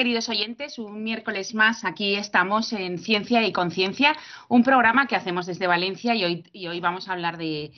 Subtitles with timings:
[0.00, 0.78] Queridos oyentes.
[0.78, 4.16] Un miércoles más aquí estamos en Ciencia y Conciencia,
[4.48, 7.72] un programa que hacemos desde Valencia y hoy, vamos a hablar de,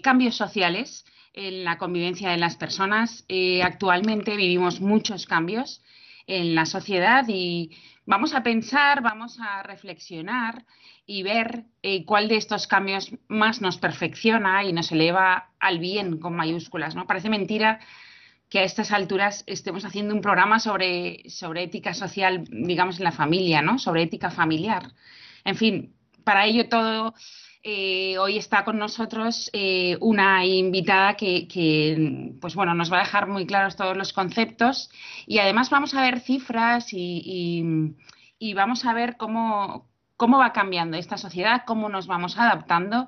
[0.00, 3.24] cambios sociales en la convivencia de las personas.
[3.28, 5.82] Eh, actualmente vivimos muchos cambios
[6.28, 10.64] en la sociedad y vamos a pensar, vamos a reflexionar
[11.04, 16.20] y ver eh, cuál de estos cambios más nos perfecciona y nos eleva al bien
[16.20, 16.94] con mayúsculas.
[16.94, 17.08] ¿no?
[17.08, 17.80] Parece mentira
[18.48, 23.12] que a estas alturas estemos haciendo un programa sobre, sobre ética social, digamos, en la
[23.12, 23.78] familia, ¿no?
[23.78, 24.92] Sobre ética familiar.
[25.44, 25.94] En fin,
[26.24, 27.14] para ello todo,
[27.62, 33.26] eh, hoy está con nosotros eh, una invitada que, pues bueno, nos va a dejar
[33.26, 34.90] muy claros todos los conceptos
[35.26, 37.96] y además vamos a ver cifras y,
[38.38, 43.06] y vamos a ver cómo, cómo va cambiando esta sociedad, cómo nos vamos adaptando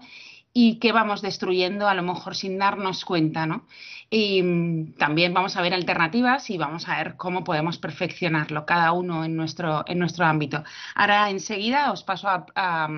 [0.53, 3.67] y qué vamos destruyendo a lo mejor sin darnos cuenta, ¿no?
[4.11, 8.93] Y mm, también vamos a ver alternativas y vamos a ver cómo podemos perfeccionarlo cada
[8.93, 10.65] uno en nuestro, en nuestro ámbito.
[10.95, 12.89] Ahora enseguida os paso a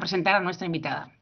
[0.00, 1.15] presentar a nuestra invitada.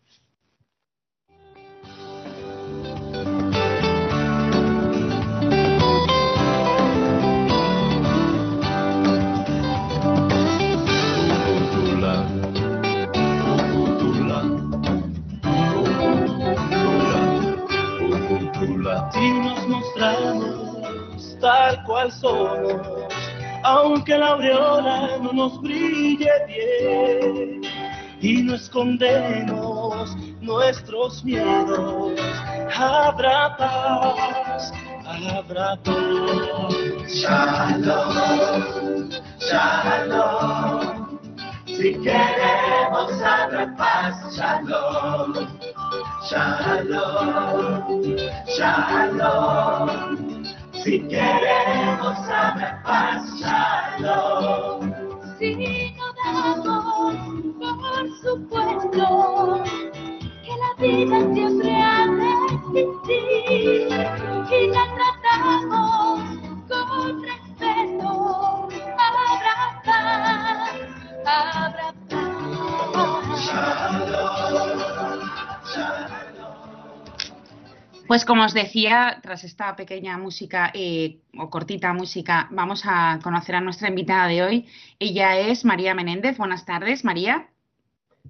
[19.12, 22.80] Y nos mostramos tal cual somos,
[23.62, 27.60] aunque la aureola no nos brille bien
[28.20, 32.12] y no escondemos nuestros miedos.
[32.74, 34.72] Habrá paz,
[35.06, 36.74] habrá paz.
[37.08, 41.18] Shalom, shalom.
[41.66, 45.48] Si queremos habrá paz, shalom.
[46.24, 47.84] Shalom,
[48.56, 49.88] shalom.
[50.72, 54.88] Si queremos saber paz, shalom.
[55.38, 57.14] Si no damos,
[57.60, 59.04] por supuesto,
[60.42, 62.08] que la vida siempre ha
[62.72, 63.92] de existir
[64.50, 65.60] y la tratamos
[66.70, 68.08] con respeto.
[68.96, 70.72] Habrá paz,
[71.26, 72.24] habrá paz.
[73.44, 75.13] Shalom.
[78.06, 83.54] Pues como os decía, tras esta pequeña música eh, o cortita música, vamos a conocer
[83.54, 84.68] a nuestra invitada de hoy.
[84.98, 86.36] Ella es María Menéndez.
[86.36, 87.48] Buenas tardes, María.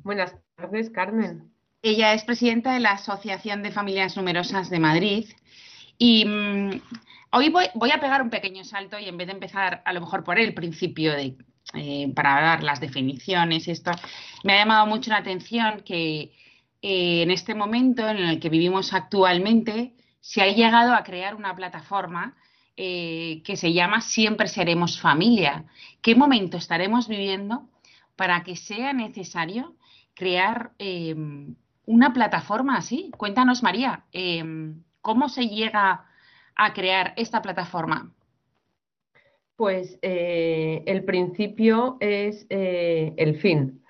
[0.04, 1.50] Buenas tardes, Carmen.
[1.82, 5.26] Ella es presidenta de la Asociación de Familias Numerosas de Madrid.
[5.98, 6.80] Y mm,
[7.32, 10.22] hoy voy, a pegar un pequeño salto y en vez de empezar a lo mejor
[10.22, 11.36] por el principio de,
[11.74, 13.90] eh, para dar las definiciones y esto,
[14.44, 16.32] me ha llamado mucho la atención que
[16.86, 21.56] eh, en este momento en el que vivimos actualmente, se ha llegado a crear una
[21.56, 22.36] plataforma
[22.76, 25.64] eh, que se llama Siempre Seremos Familia.
[26.02, 27.70] ¿Qué momento estaremos viviendo
[28.16, 29.76] para que sea necesario
[30.12, 31.54] crear em,
[31.86, 33.10] una plataforma así?
[33.16, 36.04] Cuéntanos, María, em, ¿cómo se llega
[36.54, 38.12] a crear esta plataforma?
[39.56, 43.82] Pues eh, el principio es el fin,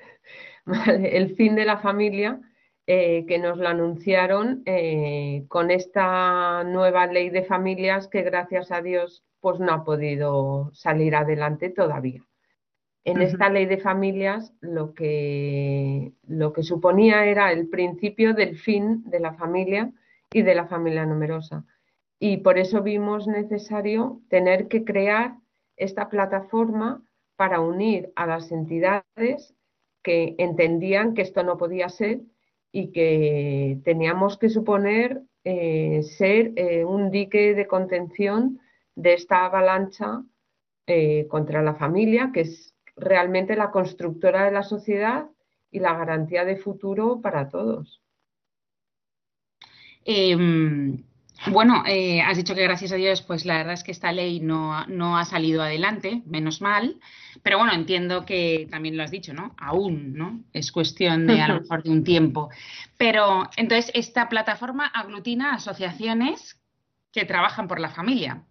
[0.97, 2.41] el fin de la familia
[2.87, 8.83] eh, que nos la anunciaron eh, con esta nueva ley de familias que gracias a
[8.83, 12.23] Dios pues no ha podido salir adelante todavía.
[13.05, 19.03] En esta ley de familias lo que, lo que suponía era el principio del fin
[19.05, 19.91] de la familia
[20.31, 21.65] y de la familia numerosa.
[22.19, 25.37] Y por eso vimos necesario tener que crear
[25.77, 27.03] esta plataforma
[27.37, 29.55] para unir a las entidades
[30.03, 32.21] que entendían que esto no podía ser
[32.77, 38.59] y que teníamos que suponer eh, ser eh, un dique de contención
[38.97, 40.25] de esta avalancha
[40.89, 45.31] eh, contra la familia, que es realmente la constructora de la sociedad
[45.71, 48.03] y la garantía de futuro para todos.
[51.51, 54.41] Bueno, eh, has dicho que gracias a Dios, pues la verdad es que esta ley
[54.41, 56.99] no, no, ha salido adelante, menos mal,
[57.43, 59.55] pero bueno, entiendo que también lo has dicho, ¿no?
[59.59, 60.41] Aún, ¿no?
[60.53, 62.49] Es cuestión de a lo mejor de un tiempo.
[62.97, 66.61] Pero entonces, esta plataforma aglutina asociaciones
[67.13, 68.43] que trabajan por la familia.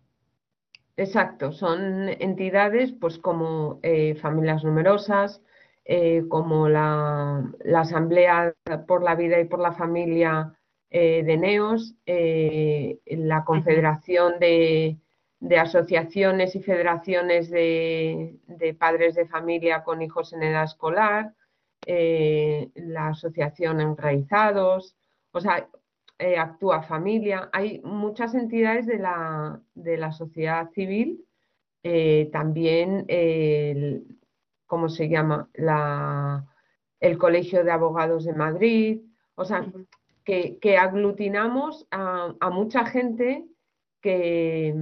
[0.95, 5.41] exacto, son entidades pues como eh, familias numerosas,
[5.85, 8.53] eh, como la, la, Asamblea
[8.87, 10.53] por la Vida y por la Familia
[10.93, 14.97] eh, de NEOS, la Confederación de,
[15.41, 21.33] de, Asociaciones y Federaciones de, de, Padres de Familia con Hijos en Edad Escolar,
[21.85, 24.95] la Asociación Enraizados,
[25.31, 25.67] o sea,
[26.19, 27.49] eh, actúa familia.
[27.51, 31.25] Hay muchas entidades de la, de la sociedad civil,
[31.83, 34.05] eh, también el,
[34.67, 35.49] ¿cómo se llama?
[35.53, 36.45] La,
[36.99, 39.01] el Colegio de Abogados de Madrid,
[39.35, 39.65] o sea,
[40.23, 43.45] que, aglutinamos a, a, mucha gente
[44.01, 44.73] que,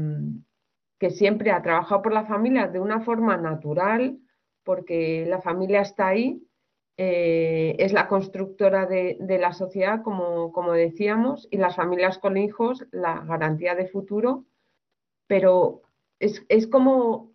[1.10, 4.20] siempre ha trabajado por la familia de una forma natural,
[4.64, 6.42] porque la familia está ahí
[7.04, 12.38] eh, es la constructora de, de la sociedad, como, como, decíamos, y las familias con
[12.38, 14.46] hijos, la garantía de futuro,
[15.26, 15.82] pero
[16.20, 17.32] es, es como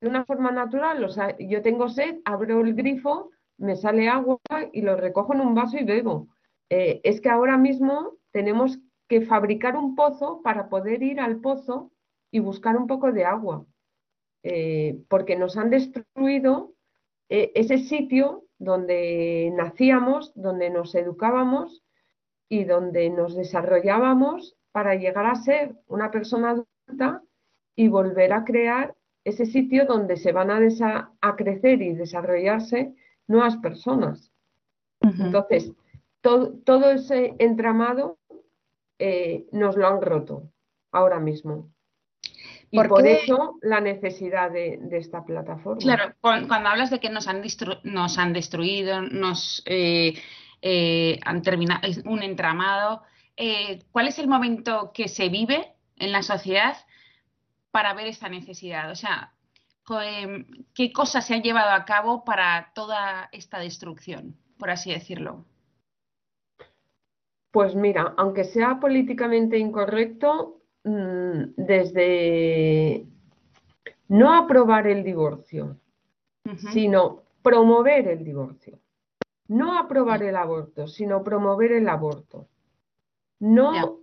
[0.00, 4.40] de una forma natural, o sea, yo tengo sed, abro el grifo, me sale agua
[4.72, 6.26] y lo recojo en un vaso y bebo.
[6.70, 8.78] Eh, es que ahora mismo tenemos
[9.08, 11.90] que fabricar un pozo para poder ir al pozo
[12.30, 13.64] y buscar un poco de agua,
[14.42, 16.74] eh, porque nos han destruido
[17.30, 21.82] eh, ese sitio donde nacíamos, donde nos educábamos
[22.48, 27.22] y donde nos desarrollábamos para llegar a ser una persona adulta
[27.76, 28.94] y volver a crear
[29.24, 32.94] ese sitio donde se van a, a crecer y desarrollarse
[33.26, 34.32] nuevas personas.
[35.00, 35.72] Entonces,
[36.20, 38.18] todo ese entramado
[38.98, 40.50] eh, nos lo han roto
[40.92, 41.70] ahora mismo.
[42.70, 45.80] Y por, eso la necesidad de, esta plataforma.
[45.80, 47.42] Claro, cuando hablas de que nos han,
[47.84, 50.14] nos han destruido, nos eh,
[50.60, 53.02] eh, han terminado un entramado,
[53.36, 56.76] eh, ¿cuál es el momento que se vive en la sociedad
[57.70, 58.90] para ver esta necesidad?
[58.90, 59.32] O sea,
[60.74, 65.46] ¿qué cosas se han llevado a cabo para toda esta destrucción, por así decirlo?
[67.50, 70.58] Pues mira, aunque sea políticamente incorrecto,
[70.88, 73.06] Mm, desde
[74.08, 75.76] no aprobar el divorcio,
[76.72, 78.78] sino promover el divorcio.
[79.48, 82.48] No aprobar el aborto, sino promover el aborto.
[83.40, 84.00] No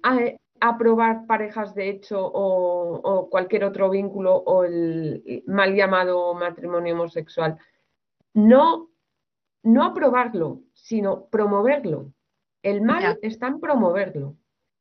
[0.60, 7.58] aprobar parejas de hecho o, cualquier otro vínculo o el mal llamado matrimonio homosexual.
[8.34, 8.90] No,
[9.64, 12.12] no aprobarlo, sino promoverlo.
[12.66, 14.36] El mal está en promoverlo,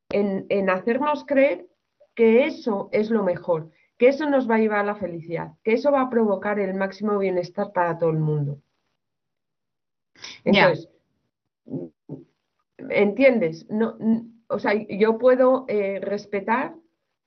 [0.09, 1.67] en, en hacernos creer
[2.15, 5.73] que eso es lo mejor, que eso nos va a llevar a la felicidad, que
[5.73, 8.59] eso va a provocar el máximo bienestar para todo el mundo.
[10.43, 10.89] Entonces,
[12.89, 13.69] ¿entiendes?
[13.69, 13.97] No,
[14.47, 16.73] o sea, yo puedo eh, respetar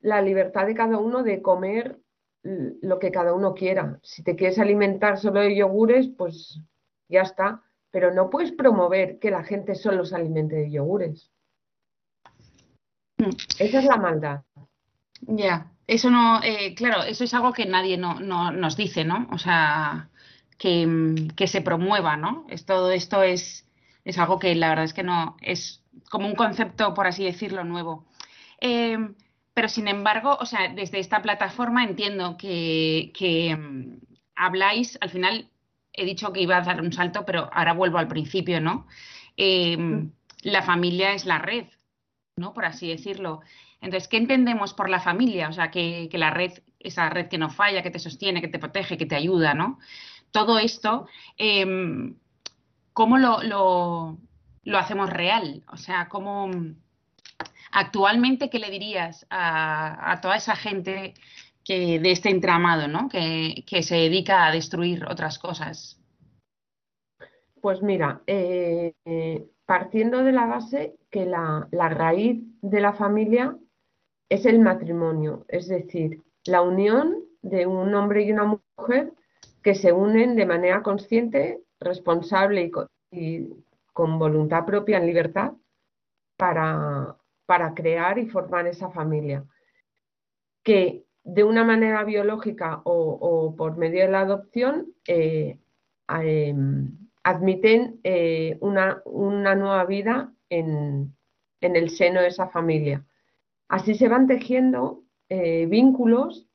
[0.00, 2.00] la libertad de cada uno de comer
[2.42, 4.00] lo que cada uno quiera.
[4.02, 6.60] Si te quieres alimentar solo de yogures, pues
[7.08, 7.62] ya está.
[7.90, 11.30] Pero no puedes promover que la gente solo se alimente de yogures.
[13.18, 13.30] Mm.
[13.58, 14.42] Esa es la maldad.
[15.22, 19.26] Ya, eso no, eh, claro, eso es algo que nadie no, no, nos dice, ¿no?
[19.32, 20.10] O sea,
[20.58, 22.46] que, que, se promueva, ¿no?
[22.48, 23.66] Es, todo esto es,
[24.04, 27.64] es algo que la verdad es que no, es como un concepto, por así decirlo,
[27.64, 28.06] nuevo.
[28.60, 28.98] Eh,
[29.54, 33.98] pero sin embargo, o sea, desde esta plataforma entiendo que, que um,
[34.36, 35.48] habláis, al final
[35.98, 38.86] he dicho que iba a dar un salto, pero ahora vuelvo al principio, ¿no?
[39.36, 40.12] Eh, mm.
[40.42, 41.66] La familia es la red,
[42.36, 42.54] ¿no?
[42.54, 43.40] Por así decirlo.
[43.80, 45.48] Entonces, ¿qué entendemos por la familia?
[45.48, 48.58] O sea, que, la red, esa red que no falla, que te sostiene, que te
[48.58, 49.78] protege, que te ayuda, ¿no?
[50.30, 52.16] Todo esto, em,
[52.92, 55.62] ¿cómo lo, lo, hacemos real?
[55.68, 56.50] O sea, ¿cómo
[57.72, 61.14] actualmente qué le dirías a, toda esa gente
[61.68, 63.10] que, de este entramado, ¿no?
[63.10, 66.00] Que, se dedica a destruir otras cosas?
[67.60, 73.56] Pues mira, eh, eh, partiendo de la base que la, la raíz de la familia
[74.30, 79.12] es el matrimonio, es decir, la unión de un hombre y una mujer
[79.62, 82.70] que se unen de manera consciente, responsable
[83.10, 83.48] y
[83.92, 85.52] con, voluntad propia en libertad
[86.38, 89.44] para, para, crear y formar esa familia.
[90.62, 95.58] Que de una manera biológica o, por medio de la adopción eh,
[96.08, 101.14] em, admiten eh, una, una, nueva vida en,
[101.60, 103.04] en el seno de esa familia.
[103.68, 106.46] Así se van tejiendo eh, vínculos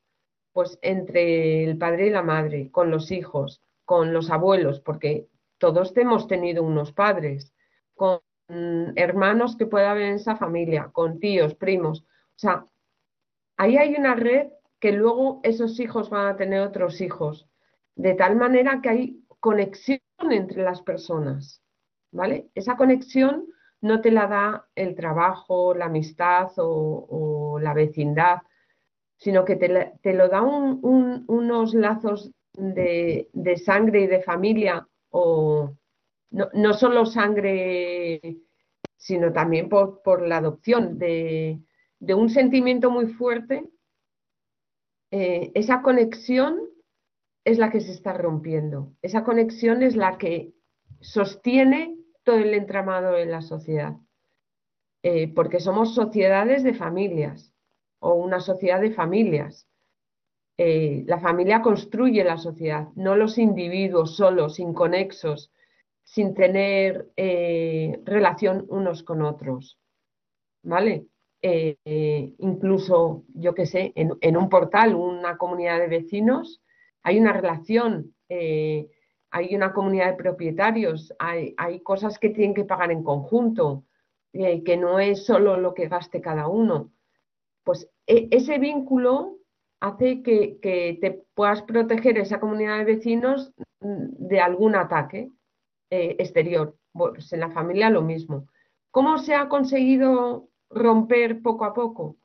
[0.53, 5.27] pues, entre el padre y la madre, con los hijos, con los abuelos, porque
[5.59, 7.53] todos hemos tenido unos padres,
[7.93, 8.21] con
[8.95, 12.01] hermanos que pueda haber en esa familia, con tíos, primos.
[12.01, 12.65] O sea,
[13.57, 14.47] ahí hay una red
[14.83, 17.47] que luego esos hijos van a tener otros hijos,
[17.95, 21.63] de tal manera que hay conexión entre las personas,
[22.11, 22.49] ¿vale?
[22.53, 23.45] Esa conexión
[23.79, 28.39] no te la da el trabajo, la amistad o, la vecindad,
[29.15, 33.29] sino que te, lo da unos lazos de,
[33.63, 35.77] sangre y de familia, o
[36.29, 38.19] no, solo sangre,
[38.97, 41.61] sino también por, la adopción, de,
[42.01, 43.63] un sentimiento muy fuerte.
[45.15, 46.59] Eh, esa conexión
[47.45, 48.93] es la que se está rompiendo.
[49.03, 50.55] Esa conexión es la que
[51.01, 53.93] sostiene todo el entramado de la sociedad.
[55.03, 57.53] Eh, porque somos sociedades de familias
[57.99, 59.67] o una sociedad de familias.
[60.57, 65.51] Eh, la familia construye la sociedad, no los individuos solos, inconexos,
[66.01, 67.11] sin tener
[68.03, 69.79] relación unos con otros.
[70.63, 71.05] ¿Vale?
[71.43, 76.61] Incluso, yo qué sé, en, un portal, una comunidad de vecinos,
[77.03, 78.89] hay una relación, eh,
[79.29, 83.83] hay una comunidad de propietarios, hay, cosas que tienen que pagar en conjunto,
[84.31, 86.91] eh, que no es solo lo que gaste cada uno.
[87.63, 89.37] Pues e, ese vínculo
[89.81, 90.57] hace que,
[91.01, 95.29] te puedas proteger esa comunidad de vecinos mm, de algún ataque
[95.89, 96.77] eh, exterior.
[96.93, 98.47] Pues en la familia lo mismo.
[98.91, 102.17] ¿Cómo se ha conseguido romper poco a poco?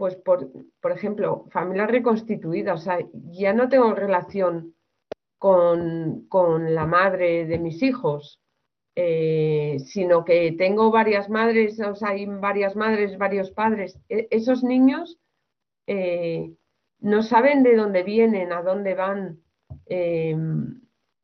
[0.00, 0.50] pues por,
[0.80, 4.74] por ejemplo, familias reconstituidas, o sea, ya no tengo relación
[5.36, 6.26] con,
[6.74, 8.40] la madre de mis hijos,
[8.94, 14.00] eh, sino que tengo varias madres, o sea, hay varias madres, varios padres.
[14.08, 15.18] E, esos niños
[15.86, 16.50] eh,
[17.00, 19.42] no saben de dónde vienen, a dónde van,
[19.84, 20.34] eh,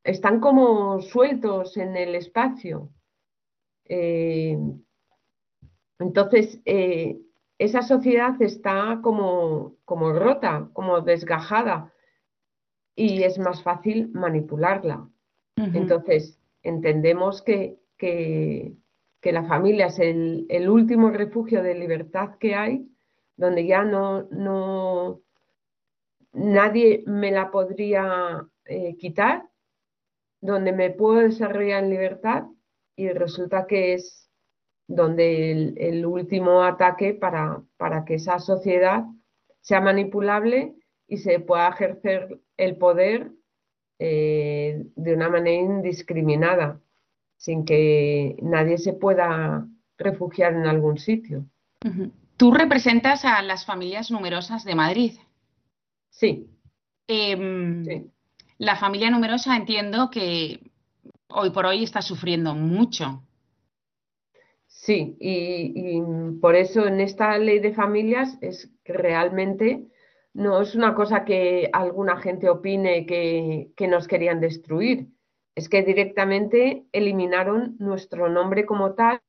[0.04, 2.90] están como sueltos en el espacio.
[5.98, 6.60] Entonces,
[7.58, 11.92] esa sociedad está como, como rota, como desgajada
[12.94, 15.08] y es más fácil manipularla.
[15.56, 18.76] Entonces, entendemos que, que,
[19.22, 22.88] la familia es el, último refugio de libertad que hay,
[23.36, 25.20] donde ya no, no
[26.32, 29.48] nadie me la podría eh, quitar,
[30.40, 32.44] donde me puedo desarrollar en libertad
[32.94, 34.25] y resulta que es
[34.88, 39.04] donde el, último ataque para, para, que esa sociedad
[39.60, 40.74] sea manipulable
[41.08, 43.32] y se pueda ejercer el poder
[43.98, 46.80] eh, de una manera indiscriminada,
[47.36, 49.66] sin que nadie se pueda
[49.98, 51.46] refugiar en algún sitio.
[52.36, 55.12] Tú representas a las familias numerosas de Madrid.
[56.10, 56.48] sí.
[57.08, 58.10] Em,
[58.58, 60.58] la familia numerosa entiendo que
[61.28, 63.22] hoy por hoy está sufriendo mucho
[64.86, 66.00] Sí, y,
[66.40, 69.88] por eso en esta ley de familias es que realmente
[70.32, 75.08] no es una cosa que alguna gente opine que, nos querían destruir,
[75.56, 79.20] es que directamente eliminaron nuestro nombre como tal,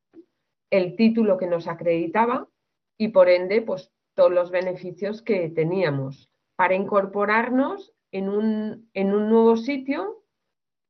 [0.69, 2.47] el título que nos acreditaba
[2.95, 9.27] y por ende pues todos los beneficios que teníamos para incorporarnos en un, en un
[9.27, 10.23] nuevo sitio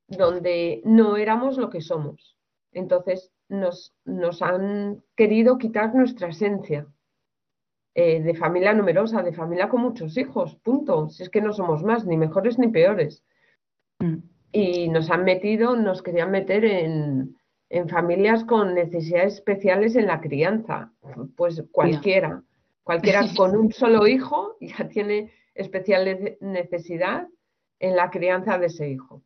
[0.10, 2.38] donde no éramos lo que somos.
[2.74, 6.88] Entonces, nos, nos han querido quitar nuestra esencia
[8.00, 11.10] eh, de familia numerosa, de familia con muchos hijos, punto.
[11.10, 13.24] Si es que no somos más, ni mejores ni peores.
[14.00, 14.18] Mm.
[14.52, 17.36] Y nos han metido, nos querían meter en,
[17.90, 20.94] familias con necesidades especiales en la crianza.
[21.36, 22.44] Pues cualquiera,
[22.84, 27.28] cualquiera con un solo hijo ya tiene especial necesidad
[27.80, 29.24] en la crianza de ese hijo.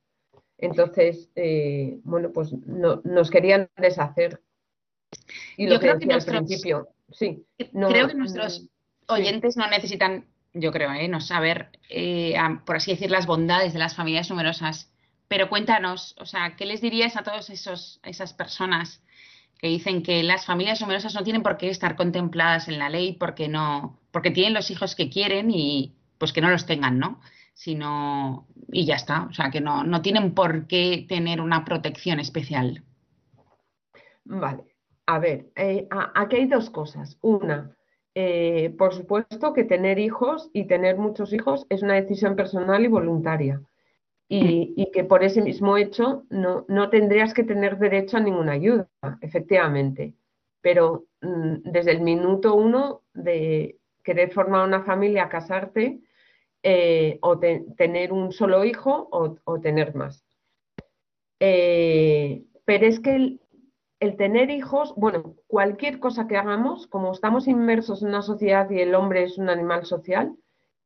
[0.62, 4.42] Entonces, eh, bueno, pues no, nos querían deshacer.
[5.58, 7.44] Y lo yo que creo al principio, sí.
[7.58, 8.70] creo que nuestros
[9.08, 11.08] oyentes no necesitan, yo creo, ¿eh?
[11.08, 14.92] no saber, eh, por así decir, las bondades de las familias numerosas.
[15.28, 19.02] Pero cuéntanos, o sea, ¿qué les dirías a todas esas personas
[19.58, 23.14] que dicen que las familias numerosas no tienen por qué estar contempladas en la ley
[23.14, 27.20] porque no, porque tienen los hijos que quieren y pues que no los tengan, ¿no?
[27.54, 32.20] Sino y ya está, o sea que no, no tienen por qué tener una protección
[32.20, 32.84] especial.
[34.24, 34.64] Vale,
[35.06, 37.18] a ver, eh, aquí hay dos cosas.
[37.22, 37.76] Una,
[38.14, 42.88] eh, por supuesto que tener hijos y tener muchos hijos es una decisión personal y
[42.88, 43.62] voluntaria.
[44.28, 48.54] Y, y, que por ese mismo hecho no, no, tendrías que tener derecho a ninguna
[48.54, 48.88] ayuda,
[49.20, 50.14] efectivamente.
[50.62, 56.00] Pero mm, desde el minuto uno de querer formar una familia, casarte,
[56.64, 60.24] eh, o tener un solo hijo o, tener más.
[61.40, 63.40] Eh, pero es que
[64.00, 68.80] el, tener hijos, bueno, cualquier cosa que hagamos, como estamos inmersos en una sociedad y
[68.80, 70.36] el hombre es un animal social,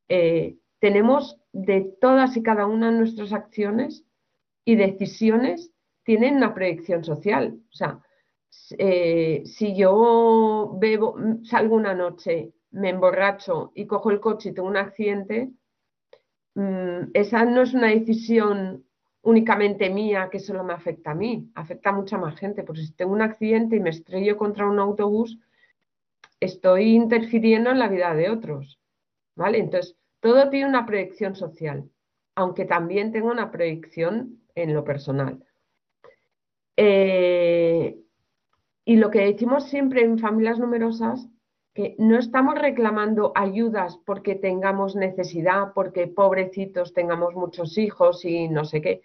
[0.07, 4.05] eh, tenemos de todas y cada una de nuestras acciones
[4.63, 5.71] y decisiones
[6.03, 7.59] tienen una proyección social.
[7.69, 7.99] O sea,
[8.49, 14.77] si yo bebo, salgo una noche, me emborracho y cojo el coche y tengo un
[14.77, 15.51] accidente,
[16.55, 18.83] mm, esa no es una decisión
[19.21, 22.63] únicamente mía que solo me afecta a mí, afecta a mucha más gente.
[22.63, 25.39] Porque si tengo un accidente y me estrello contra un autobús,
[26.39, 28.79] estoy interfiriendo en la vida de otros.
[29.35, 29.59] ¿Vale?
[29.59, 31.89] Entonces, todo tiene una proyección social,
[32.35, 35.43] aunque también tenga una proyección en lo personal.
[36.77, 37.99] Eh,
[38.85, 41.27] y lo que decimos siempre en familias numerosas,
[41.75, 48.63] que no estamos reclamando ayudas porque tengamos necesidad, porque pobrecitos tengamos muchos hijos y no
[48.63, 49.01] sé qué,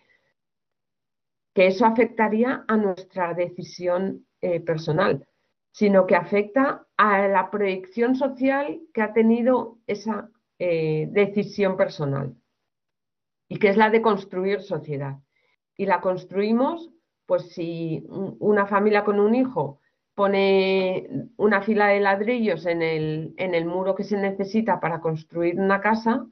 [1.52, 5.26] que eso afectaría a nuestra decisión eh, personal,
[5.72, 12.36] sino que afecta a la proyección social que ha tenido esa eh, decisión personal
[13.48, 15.18] y que es la de construir sociedad.
[15.76, 16.88] Y la construimos,
[17.26, 19.80] pues si una familia con un hijo
[20.20, 21.08] pone
[21.38, 25.80] una fila de ladrillos en el, en el muro que se necesita para construir una
[25.80, 26.26] casa,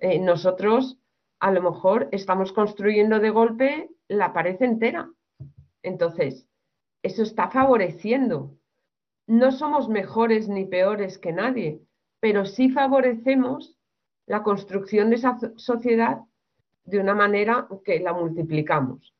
[0.00, 0.98] eh, nosotros
[1.38, 5.08] a lo mejor estamos construyendo de golpe la pared entera.
[5.84, 6.48] Entonces,
[7.04, 8.58] eso está favoreciendo.
[9.28, 11.80] No somos mejores ni peores que nadie,
[12.18, 13.78] pero sí favorecemos
[14.26, 16.22] la construcción de esa sociedad
[16.86, 19.14] de una manera que la multiplicamos.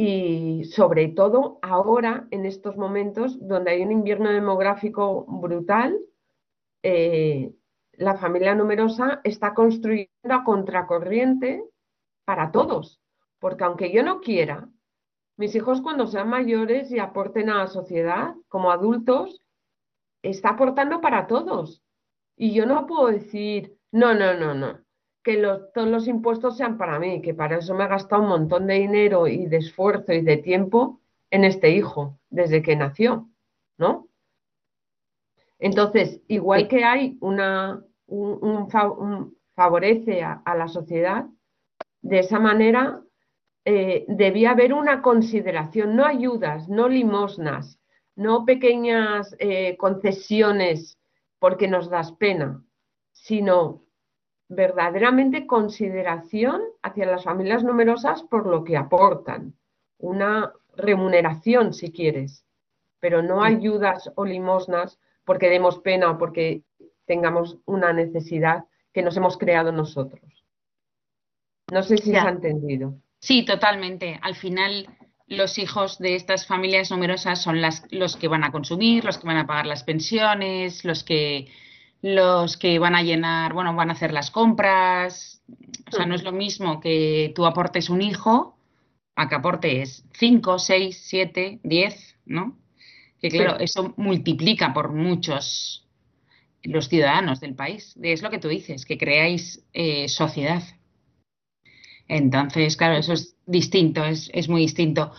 [0.00, 5.98] Y sobre todo ahora, en estos momentos donde hay un invierno demográfico brutal,
[6.84, 7.52] eh,
[7.94, 11.64] la familia numerosa está construyendo a contracorriente
[12.24, 13.00] para todos.
[13.40, 14.68] Porque aunque yo no quiera,
[15.36, 19.42] mis hijos cuando sean mayores y aporten a la sociedad como adultos,
[20.22, 21.82] está aportando para todos.
[22.36, 24.78] Y yo no puedo decir, no, no, no, no,
[25.22, 25.36] que
[25.74, 28.74] todos los impuestos sean para mí, que para eso me he gastado un montón de
[28.74, 31.00] dinero y de esfuerzo y de tiempo
[31.30, 33.28] en este hijo desde que nació,
[33.76, 34.08] ¿no?
[35.58, 38.68] Entonces, igual que hay una, un,
[39.54, 41.26] favorece a, la sociedad,
[42.00, 43.02] de esa manera
[43.64, 47.80] eh, debía haber una consideración, no ayudas, no limosnas,
[48.14, 50.98] no pequeñas eh, concesiones
[51.40, 52.62] porque nos das pena,
[53.12, 53.84] sino
[54.48, 59.54] verdaderamente consideración hacia las familias numerosas por lo que aportan,
[59.98, 62.44] una remuneración si quieres,
[63.00, 66.62] pero no ayudas o limosnas porque demos pena o porque
[67.04, 70.44] tengamos una necesidad que nos hemos creado nosotros.
[71.70, 72.94] No sé si se ha entendido.
[73.18, 74.18] Sí, totalmente.
[74.22, 74.88] Al final,
[75.26, 79.26] los hijos de estas familias numerosas son las, los que van a consumir, los que
[79.26, 81.48] van a pagar las pensiones, los que
[82.02, 85.42] los que van a llenar, bueno, van a hacer las compras.
[85.90, 88.56] O sea, no es lo mismo que tú aportes un hijo
[89.16, 92.56] a que aportes 5, 6, 7, 10, ¿no?
[93.20, 95.88] Que claro, eso multiplica por muchos
[96.62, 97.96] los ciudadanos del país.
[98.00, 100.62] Es lo que tú dices, que creáis eh, sociedad.
[102.06, 105.12] Entonces, claro, eso es distinto, es, es, muy distinto.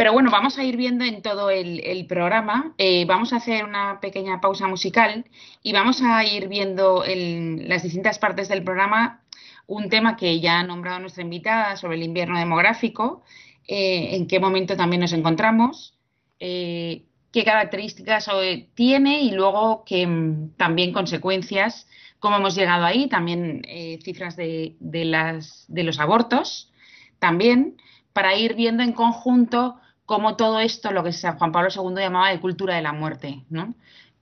[0.00, 2.72] Pero bueno, vamos a ir viendo en todo el, programa.
[2.78, 5.26] Eh, vamos a hacer una pequeña pausa musical
[5.62, 9.20] y vamos a ir viendo en las distintas partes del programa
[9.66, 13.22] un tema que ya ha nombrado nuestra invitada sobre el invierno demográfico,
[13.68, 15.98] eh, en qué momento también nos encontramos,
[16.38, 18.26] eh, qué características
[18.72, 21.86] tiene y luego qué mm, también consecuencias,
[22.20, 23.66] cómo hemos llegado ahí, también
[24.02, 26.72] cifras de, de, las, de los abortos,
[27.18, 27.76] también
[28.14, 29.76] para ir viendo en conjunto
[30.10, 33.44] cómo todo esto, lo que San Juan Pablo II llamaba de cultura de la muerte,
[33.48, 33.76] ¿no?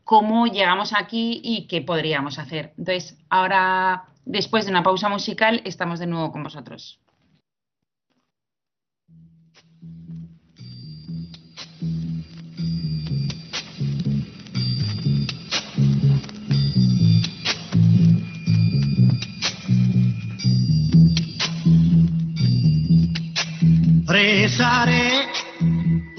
[0.05, 2.75] Cómo llegamos aquí y qué podríamos hacer.
[2.77, 7.01] Entonces, ahora, después de una pausa musical, estamos de nuevo con vosotros.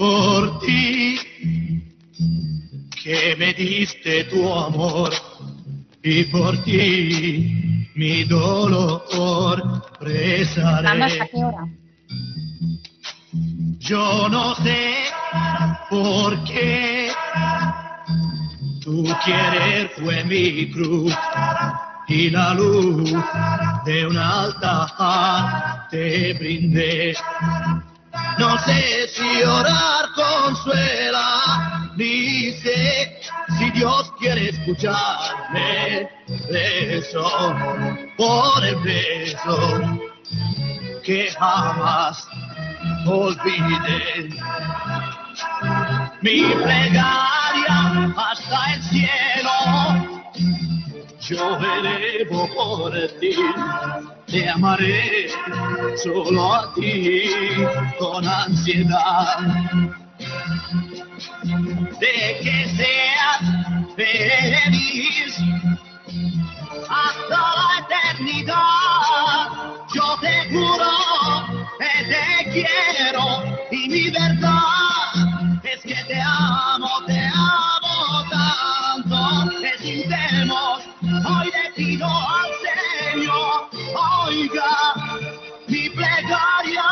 [0.00, 1.20] Por ti,
[3.02, 5.12] que me diste tu amor
[6.02, 9.62] y por ti mi dolor
[10.00, 11.30] rezaré.
[13.78, 14.94] Yo no sé
[15.90, 17.10] por qué
[18.80, 21.14] tu querer fue mi cruz
[22.08, 23.12] y la luz
[23.84, 27.14] de un altar te brindé.
[28.40, 31.90] No sé si orar consuela,
[32.62, 33.20] sé
[33.58, 36.08] si Dios quiere escucharme,
[36.48, 37.54] preso
[38.16, 40.00] por el beso
[41.02, 42.26] que jamás
[43.06, 44.30] olvide.
[46.22, 50.19] Mi plegaria hasta el cielo,
[51.32, 53.36] elevo por ti,
[54.26, 55.28] te amaré
[56.02, 57.30] solo a ti
[57.98, 59.38] con ansiedad.
[62.00, 63.40] De que seas
[63.96, 65.38] feliz
[66.88, 68.56] hasta la eternidad.
[69.94, 70.90] Yo te juro
[71.78, 73.24] que te quiero
[73.70, 75.29] mi verdad
[81.24, 82.50] hoy le pido al
[83.12, 83.68] Señor,
[84.26, 84.72] oiga
[85.66, 86.84] mi plegaria,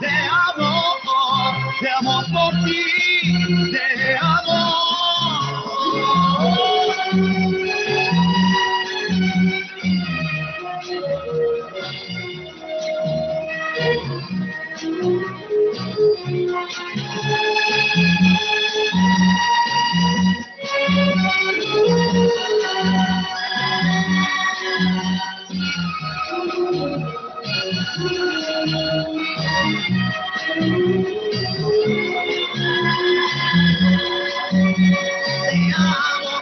[0.00, 0.94] te amo,
[1.80, 4.74] te amo por ti, te amo.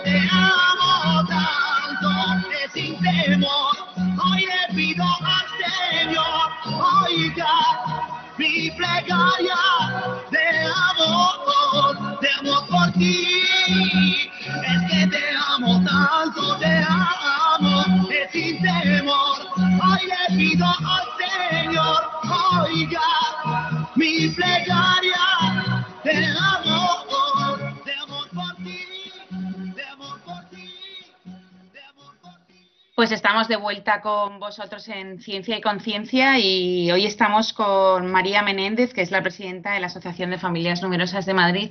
[0.04, 3.81] Te amo tanto que sin temor
[33.48, 39.02] de vuelta con vosotros en Ciencia y Conciencia y hoy estamos con María Menéndez, que
[39.02, 41.70] es la presidenta de la Asociación de Familias Numerosas de Madrid.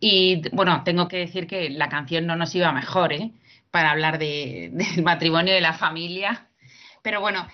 [0.00, 3.30] Y bueno, tengo que decir que la canción no nos iba mejor, ¿eh?
[3.70, 6.48] Para hablar de- del matrimonio y de la familia.
[7.02, 7.46] Pero bueno,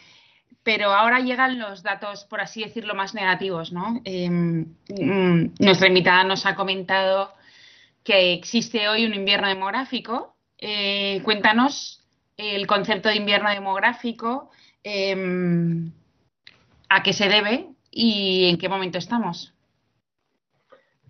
[0.63, 4.01] pero ahora llegan los datos, por así decirlo, más negativos, ¿no?
[4.05, 7.33] Eh, mm, nuestra invitada nos ha comentado
[8.05, 10.37] que existe hoy un invierno demográfico.
[10.59, 11.98] Eh, cuéntanos
[12.38, 14.51] el concepto de invierno demográfico,
[14.85, 15.90] em,
[16.88, 19.55] a qué se debe y en qué momento estamos.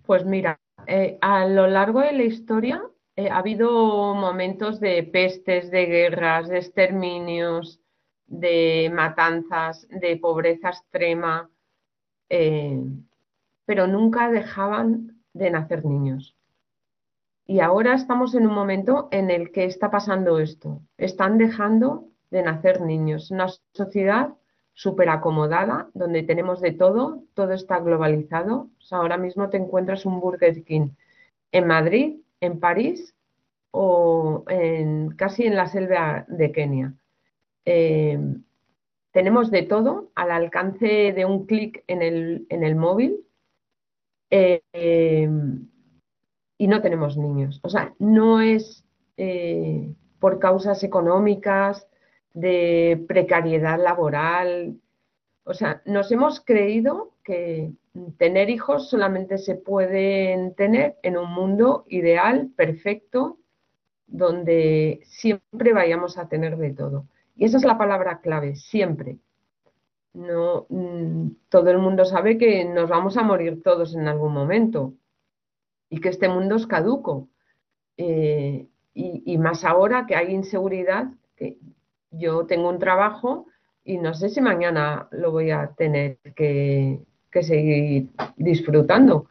[0.05, 2.81] Pues mira, eh, a lo largo de la historia
[3.15, 7.79] eh, ha habido momentos de pestes, de guerras, de exterminios,
[8.25, 11.49] de matanzas, de pobreza extrema,
[12.29, 12.81] eh,
[13.65, 16.38] pero nunca dejaban de nacer niños.
[17.49, 20.83] Y ahora estamos en un momento en el que está pasando esto.
[20.99, 23.31] Están dejando de nacer niños.
[23.31, 24.35] Una sociedad
[24.73, 28.69] súper acomodada, donde tenemos de todo, todo está globalizado.
[28.91, 30.89] Ahora mismo te encuentras un Burger King
[31.51, 33.15] en Madrid, en París
[33.71, 36.93] o en, casi en la selva de Kenia.
[37.65, 38.19] Eh,
[39.11, 43.25] tenemos de todo al alcance de un clic en el, en el móvil
[44.29, 45.27] eh, eh,
[46.59, 47.59] y no tenemos niños.
[47.63, 48.85] O sea, no es
[49.17, 51.87] eh, por causas económicas,
[52.33, 54.77] de precariedad laboral.
[55.45, 57.71] O sea, nos hemos creído que
[58.17, 63.39] tener hijos solamente se pueden tener en un mundo ideal, perfecto,
[64.05, 67.07] donde siempre vayamos a tener de todo.
[67.35, 69.17] Y esa es la palabra clave, siempre.
[70.13, 74.93] No, mm, todo el mundo sabe que nos vamos a morir todos en algún momento
[75.89, 77.29] y que este mundo es caduco.
[77.97, 81.57] Eh, y, más ahora que hay inseguridad, que
[82.11, 83.45] yo tengo un trabajo
[83.83, 86.99] y no sé si mañana lo voy a tener que,
[87.31, 89.27] seguir disfrutando.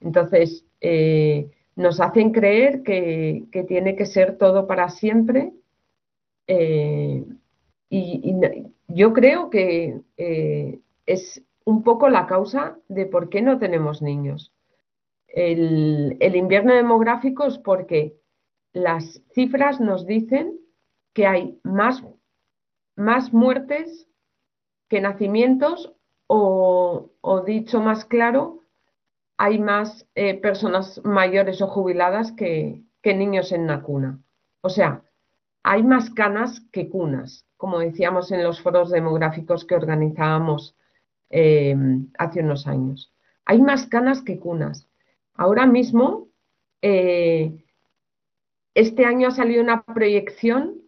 [0.00, 5.52] Entonces, eh, nos hacen creer que, tiene que ser todo para siempre.
[6.46, 7.24] eh,
[7.88, 8.34] y,
[8.88, 10.00] yo creo que
[11.06, 14.52] es un poco la causa de por qué no tenemos niños.
[15.28, 18.16] El, invierno demográfico es porque
[18.72, 20.58] las cifras nos dicen
[21.12, 22.02] que hay más,
[22.96, 24.08] más muertes
[24.88, 25.94] que nacimientos
[26.26, 27.10] o,
[27.46, 28.62] dicho más claro,
[29.38, 34.18] hay más eh, personas mayores o jubiladas que, que niños en la cuna.
[34.62, 35.02] O sea,
[35.62, 40.76] hay más canas que cunas, como decíamos en los foros demográficos que organizábamos
[41.30, 41.76] eh,
[42.18, 43.12] hace unos años.
[43.44, 44.85] Hay más canas que cunas.
[45.36, 46.28] Ahora mismo,
[46.82, 47.52] eh,
[48.74, 50.80] este año ha salido una proyección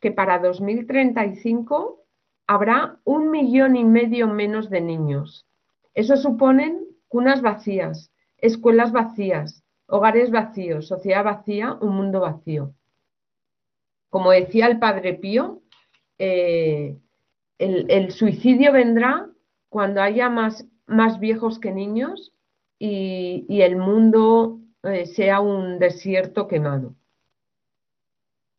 [0.00, 2.04] que para 2035
[2.46, 5.46] habrá un millón y medio menos de niños.
[5.94, 12.74] Eso suponen cunas vacías, escuelas vacías, hogares vacíos, sociedad vacía, un mundo vacío.
[14.10, 15.62] Como decía el padre Pío,
[16.18, 16.96] eh,
[17.58, 19.28] el, suicidio vendrá
[19.68, 22.32] cuando haya más, más viejos que niños
[22.78, 26.94] y, el mundo eh, sea un desierto quemado.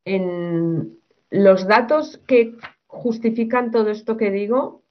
[0.06, 0.98] En
[1.30, 2.56] los datos que
[2.88, 4.84] justifican todo esto que digo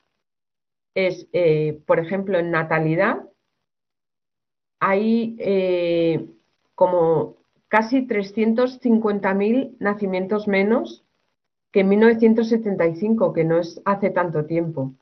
[0.95, 3.29] es, eh, por ejemplo, en natalidad,
[4.81, 6.27] hay eh,
[6.75, 7.37] como
[7.69, 11.05] casi 350.000 nacimientos menos
[11.73, 14.95] que en 1975, que no es hace tanto tiempo.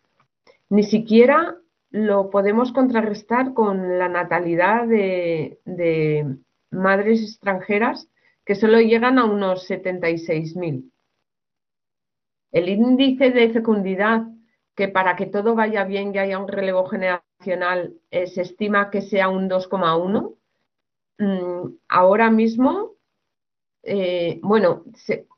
[0.69, 1.57] Ni siquiera
[1.95, 5.61] lo podemos contrarrestar con la natalidad de,
[6.73, 8.09] madres extranjeras
[8.45, 10.91] que solo llegan a unos 76.000.
[12.51, 14.25] El índice de fecundidad,
[14.75, 19.01] que para que todo vaya bien y haya un relevo generacional, eh, se estima que
[19.01, 20.35] sea un 2,1.
[21.19, 22.95] Mm, ahora mismo,
[23.85, 24.83] eh, bueno,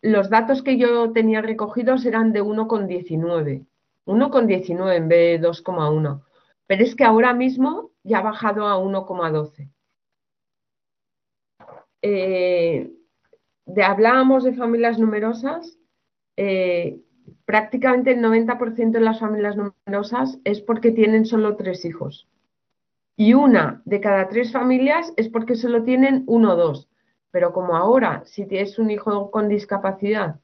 [0.00, 3.66] los datos que yo tenía recogidos eran de 1,19.
[4.06, 6.22] 1,19 en vez de 2,1.
[6.66, 9.70] Pero es que ahora mismo ya ha bajado a 1,12.
[12.02, 12.92] Eh,
[13.66, 15.78] de, hablábamos de familias numerosas,
[17.44, 22.28] prácticamente el 90% de las familias numerosas es porque tienen solo tres hijos.
[23.16, 26.88] Y una de cada tres familias es porque solo tienen uno o dos.
[27.30, 30.40] Pero como ahora, si tienes un hijo con discapacidad,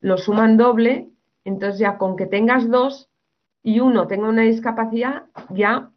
[0.00, 1.08] lo suman doble,
[1.44, 3.07] entonces ya con que tengas dos
[3.68, 5.90] y uno tenga una discapacidad, ya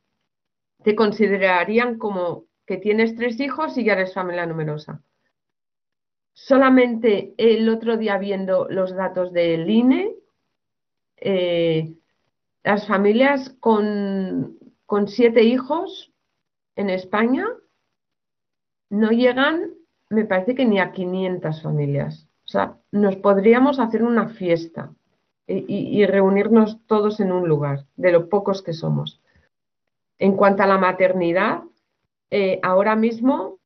[0.83, 5.01] te considerarían como que tienes tres hijos y ya eres familia numerosa.
[6.33, 10.13] Solamente el otro día viendo los datos del INE,
[11.15, 11.93] eh,
[12.61, 14.57] las familias con,
[15.07, 16.11] siete hijos
[16.75, 17.45] en España
[18.89, 19.71] no llegan,
[20.09, 22.27] me parece que ni a 500 familias.
[22.43, 24.91] O sea, nos podríamos hacer una fiesta
[25.67, 29.21] y, reunirnos todos en un lugar, de lo pocos que somos.
[30.19, 31.63] En cuanto a la maternidad,
[32.29, 33.59] eh, ahora mismo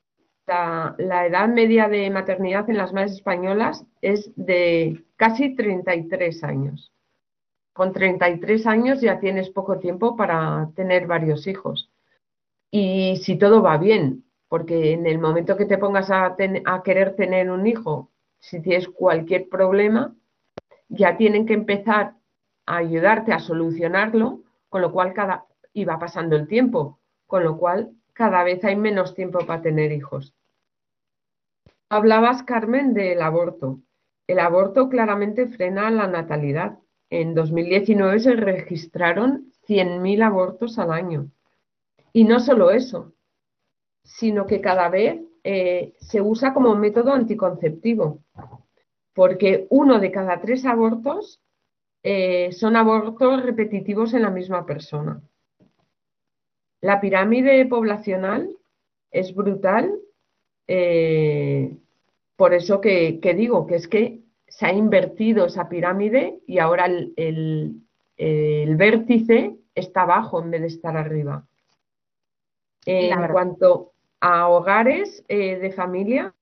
[0.47, 6.91] la, la, edad media de maternidad en las madres españolas es de casi 33 años
[7.75, 11.91] con 33 años ya tienes poco tiempo para tener varios hijos.
[12.71, 16.37] Y si todo va bien, porque en el momento que te pongas a,
[16.85, 20.15] querer tener un hijo, si tienes cualquier problema,
[20.89, 22.15] ya tienen que empezar
[22.65, 27.91] a ayudarte a solucionarlo, con lo cual cada iba pasando el tiempo, con lo cual
[28.13, 30.33] cada vez hay menos tiempo para tener hijos.
[31.89, 33.79] Hablabas, Carmen, del aborto.
[34.27, 41.29] El aborto claramente frena la natalidad en 2019 se registraron 100.000 abortos al año.
[42.13, 43.13] Y no solo eso,
[44.03, 48.19] sino que cada vez eh, se usa como método anticonceptivo,
[49.15, 51.41] porque uno de cada tres abortos
[52.03, 55.21] eh, son abortos repetitivos en la misma persona.
[56.81, 58.49] La pirámide poblacional
[59.09, 59.91] es brutal,
[60.67, 61.77] eh,
[62.35, 67.81] por eso que, digo que es que se ha invertido esa pirámide y ahora el,
[68.17, 71.47] vértice está abajo en vez de estar arriba.
[72.85, 76.33] En cuanto a hogares eh, de familia,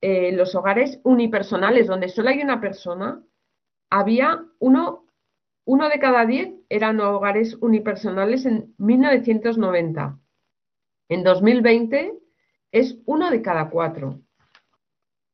[0.00, 3.22] eh, los hogares unipersonales, donde solo hay una persona,
[3.90, 5.06] había uno,
[5.64, 10.18] uno de cada diez eran hogares unipersonales en 1990.
[11.08, 12.14] En 2020
[12.72, 14.20] es uno de cada cuatro.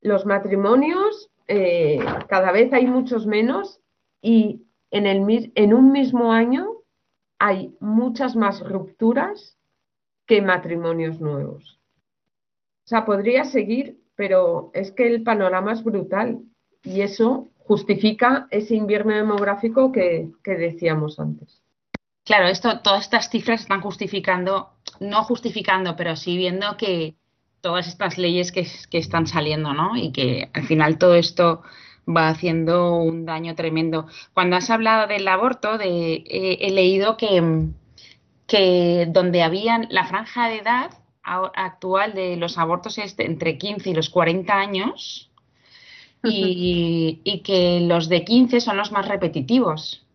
[0.01, 1.99] Los matrimonios eh,
[2.29, 3.81] cada vez hay muchos menos
[4.23, 6.69] y en, el, en un mismo año
[7.39, 9.59] hay muchas más rupturas
[10.27, 11.81] que matrimonios nuevos.
[12.85, 16.41] O sea, podría seguir, pero es que el panorama es brutal
[16.83, 21.63] y eso justifica ese invierno demográfico que, decíamos antes.
[22.25, 27.17] Claro, esto, todas estas cifras están justificando, no justificando, pero sí viendo que,
[27.65, 29.97] todas estas leyes que, están saliendo, ¿no?
[29.97, 31.63] Y que al final todo esto
[32.07, 34.07] va haciendo un daño tremendo.
[34.35, 37.71] Cuando has hablado del aborto, de, he leído que,
[38.47, 40.91] que donde habían la franja de edad
[41.25, 45.31] actual de los abortos es entre 15 y los 40 años
[46.23, 50.07] y, y, que los de 15 son los más repetitivos.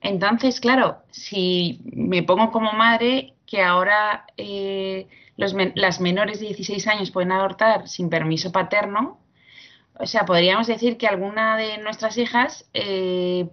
[0.00, 7.10] Entonces, claro, si me pongo como madre que ahora eh, las menores de 16 años
[7.10, 9.18] pueden abortar sin permiso paterno,
[9.98, 13.48] o sea, podríamos decir que alguna de nuestras hijas, eh,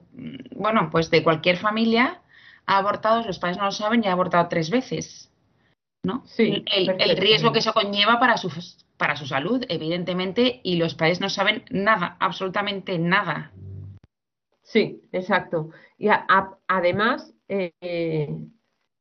[0.55, 2.21] bueno, pues de cualquier familia,
[2.65, 5.31] ha abortado, los padres no lo saben y ha abortado tres veces.
[6.03, 6.23] ¿No?
[6.25, 8.51] Sí, el, el riesgo que eso conlleva para su,
[8.97, 13.51] para su salud, evidentemente, y los padres no saben nada, absolutamente nada.
[14.61, 15.69] Sí, exacto.
[15.97, 18.29] Y a- a- además, eh,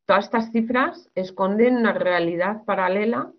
[0.06, 3.32] todas estas cifras esconden una realidad paralela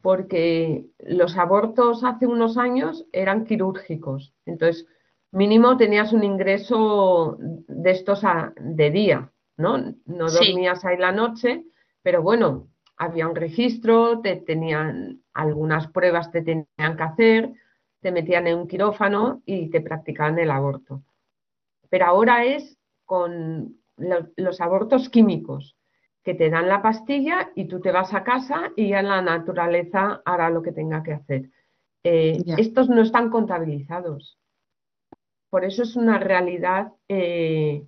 [0.00, 4.32] porque los abortos hace unos años eran quirúrgicos.
[4.46, 4.86] Entonces,
[5.30, 9.78] mínimo tenías un ingreso de estos a- de día, ¿no?
[10.06, 10.46] No Sí.
[10.52, 11.64] dormías ahí la noche,
[12.02, 12.68] pero bueno,
[13.04, 17.52] había un registro, te tenían algunas pruebas te tenían que hacer,
[18.00, 21.02] te metían en un quirófano y te practicaban el aborto.
[21.90, 25.76] Pero ahora es con lo- los abortos químicos,
[26.24, 30.22] que te dan la pastilla y tú te vas a casa y ya la naturaleza
[30.24, 31.50] hará lo que tenga que hacer.
[32.04, 34.38] Eh, estos no están contabilizados.
[35.50, 37.86] Por eso es una realidad eh,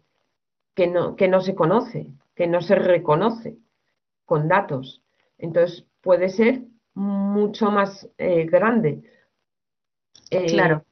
[0.74, 3.58] que no, que no se conoce, que no se reconoce
[4.26, 5.03] con datos.
[5.38, 6.62] Entonces puede ser
[6.94, 9.02] mucho más eh, grande.
[10.30, 10.84] Eh, Claro.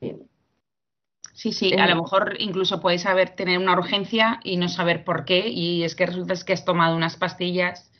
[1.35, 5.03] Sí, sí, a Eh, lo mejor incluso puedes saber tener una urgencia y no saber
[5.03, 7.91] por qué, y es que resulta es que has tomado unas pastillas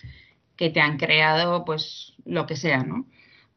[0.57, 3.07] que te han creado, pues, lo que sea, ¿no?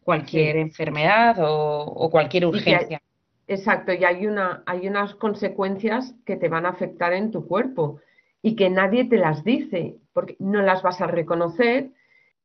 [0.01, 0.59] Cualquier Sí.
[0.61, 3.01] enfermedad o, o cualquier Y que hay- urgencia.
[3.47, 7.99] Exacto, y hay una, hay unas consecuencias que te van a afectar en tu cuerpo
[8.41, 11.91] y que nadie te las dice, porque no las vas a reconocer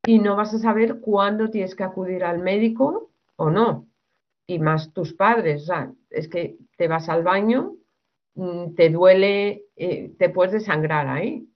[0.07, 3.87] y no vas a saber cuándo tienes que acudir al médico o no.
[4.47, 7.75] Y más tus padres, o sea, es que te vas al baño,
[8.35, 11.47] mm, te duele, eh, te puedes desangrar ahí.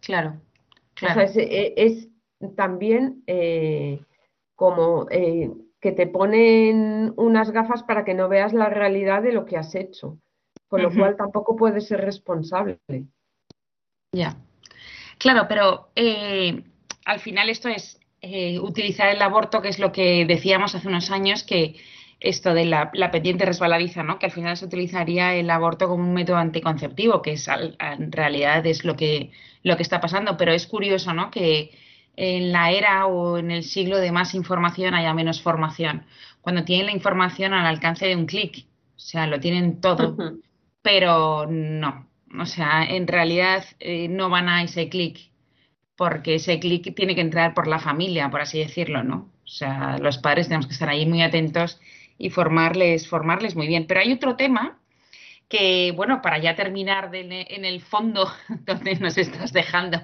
[0.00, 0.40] Claro,
[0.96, 1.22] O sea, claro.
[1.22, 2.08] es, es
[2.54, 4.00] también eh,
[4.54, 9.44] como eh, que te ponen unas gafas para que no veas la realidad de lo
[9.44, 10.18] que has hecho,
[10.68, 12.78] con lo cual tampoco puedes ser responsable.
[14.12, 14.36] Ya.
[15.18, 16.62] Claro, pero eh,
[17.08, 21.10] al final esto es eh, utilizar el aborto, que es lo que decíamos hace unos
[21.10, 21.76] años, que
[22.20, 24.18] esto de la, la pendiente resbaladiza, ¿no?
[24.18, 28.10] Que al final se utilizaría el aborto como un método anticonceptivo, que es al- en
[28.12, 29.30] realidad es lo que,
[29.62, 30.36] lo que está pasando.
[30.36, 31.30] Pero es curioso, ¿no?
[31.30, 31.70] Que
[32.16, 36.06] en la era o en el siglo de más información haya menos formación.
[36.40, 38.66] Cuando tienen la información al alcance de un clic,
[38.96, 40.16] o sea, lo tienen todo
[40.82, 42.08] pero no.
[42.40, 45.30] O sea, en realidad eh, no van a ese clic,
[45.98, 49.30] porque ese clic tiene que entrar por la familia, por así decirlo, ¿no?
[49.44, 51.80] O sea, los padres tenemos que estar ahí muy atentos
[52.18, 53.86] y formarles, formarles muy bien.
[53.88, 54.78] Pero hay otro tema
[55.48, 58.30] que, bueno, para ya terminar de- en el fondo
[58.66, 60.00] donde nos estás dejando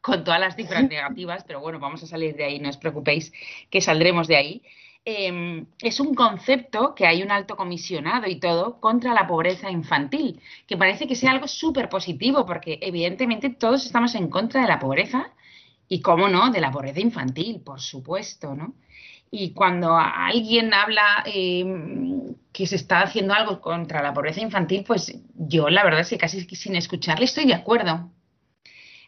[0.00, 3.32] con todas las cifras negativas, pero bueno, vamos a salir de ahí, no os preocupéis,
[3.70, 4.62] que saldremos de ahí.
[5.08, 10.40] Eh, es un concepto que hay un alto comisionado y todo contra la pobreza infantil,
[10.66, 14.80] que parece que sea algo súper positivo, porque evidentemente todos estamos en contra de la
[14.80, 15.32] pobreza
[15.88, 18.74] y, cómo no, de la pobreza infantil, por supuesto, ¿no?
[19.30, 21.64] Y cuando alguien habla eh,
[22.52, 26.18] que se está haciendo algo contra la pobreza infantil, pues yo la verdad es que
[26.18, 28.10] casi sin escucharle estoy de acuerdo.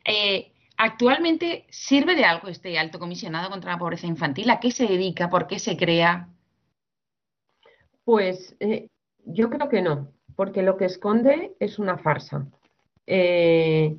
[0.04, 4.48] Eh, actualmente sirve de algo este alto comisionado contra la pobreza infantil.
[4.50, 5.28] ¿A qué se dedica?
[5.28, 6.28] ¿Por qué se crea?
[8.04, 8.88] Pues eh,
[9.26, 12.46] yo creo que no, porque lo que esconde es una farsa.
[13.06, 13.98] Eh,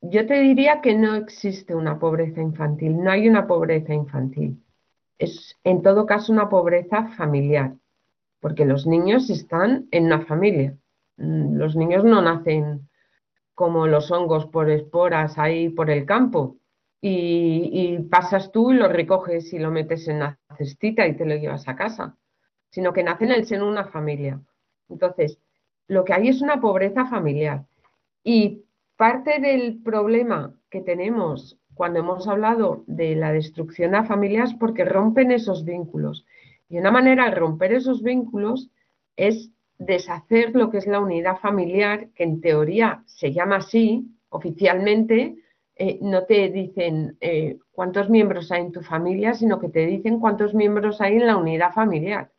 [0.00, 4.62] yo te diría que no existe una pobreza infantil, no hay una pobreza infantil.
[5.18, 7.74] Es en todo caso una pobreza familiar,
[8.40, 10.76] porque los niños están en una familia.
[11.16, 12.88] Mm, Los niños no nacen
[13.56, 16.58] como los hongos por esporas ahí por el campo
[17.00, 21.34] y, pasas tú y lo recoges y lo metes en la cestita y te lo
[21.34, 22.16] llevas a casa,
[22.70, 24.40] sino que nacen en el seno de una familia.
[24.90, 25.38] Entonces,
[25.88, 27.64] lo que hay es una pobreza familiar
[28.22, 28.62] y
[28.96, 34.54] parte del problema que tenemos cuando hemos hablado de la destrucción de la familia es
[34.54, 36.26] porque rompen esos vínculos.
[36.68, 38.70] Y una manera de romper esos vínculos
[39.16, 45.36] es deshacer lo que es la unidad familiar, que en teoría se llama así, oficialmente,
[45.78, 50.20] eh, no te dicen eh, cuántos miembros hay en tu familia, sino que te dicen
[50.20, 52.32] cuántos miembros hay en la unidad familiar.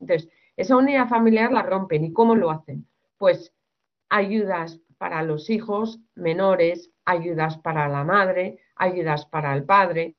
[0.00, 2.04] Entonces, esa unidad familiar la rompen.
[2.04, 2.86] ¿Y cómo lo hacen?
[3.18, 3.52] Pues
[4.08, 10.16] ayudas para los hijos menores, ayudas para la madre, ayudas para el padre.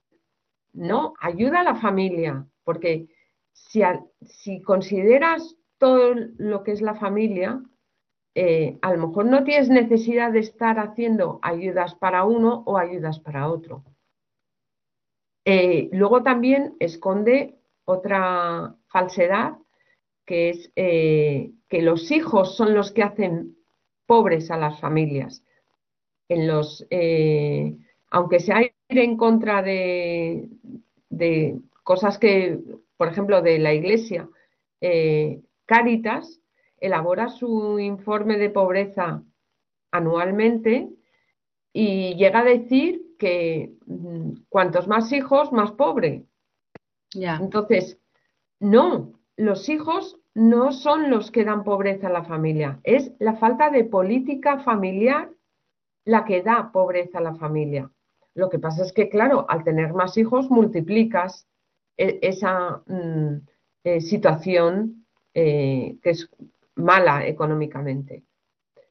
[0.73, 3.07] No, ayuda a la familia, porque
[3.51, 3.81] si,
[4.21, 7.61] si consideras todo lo que es la familia,
[8.35, 13.19] eh, a lo mejor no tienes necesidad de estar haciendo ayudas para uno o ayudas
[13.19, 13.83] para otro.
[15.43, 19.57] Eh, luego también esconde otra falsedad
[20.25, 23.57] que es eh, que los hijos son los que hacen
[24.05, 25.43] pobres a las familias.
[26.29, 26.87] En los,
[28.09, 30.47] aunque sea ir en contra de,
[31.83, 32.57] cosas que,
[32.95, 34.29] por ejemplo, de la Iglesia,
[35.65, 36.41] Cáritas
[36.77, 39.23] elabora su informe de pobreza
[39.91, 40.89] anualmente
[41.71, 46.25] y llega a decir que mm, cuantos más hijos, más pobre.
[47.39, 47.99] Entonces,
[48.59, 53.69] no, los hijos no son los que dan pobreza a la familia, es la falta
[53.69, 55.31] de política familiar
[56.05, 57.89] la que da pobreza a la familia.
[58.35, 61.47] Lo que pasa es que, claro, al tener más hijos multiplicas
[61.97, 63.37] e- esa mm,
[63.83, 65.02] eh, situación
[65.33, 66.29] eh, que es
[66.75, 68.23] mala económicamente.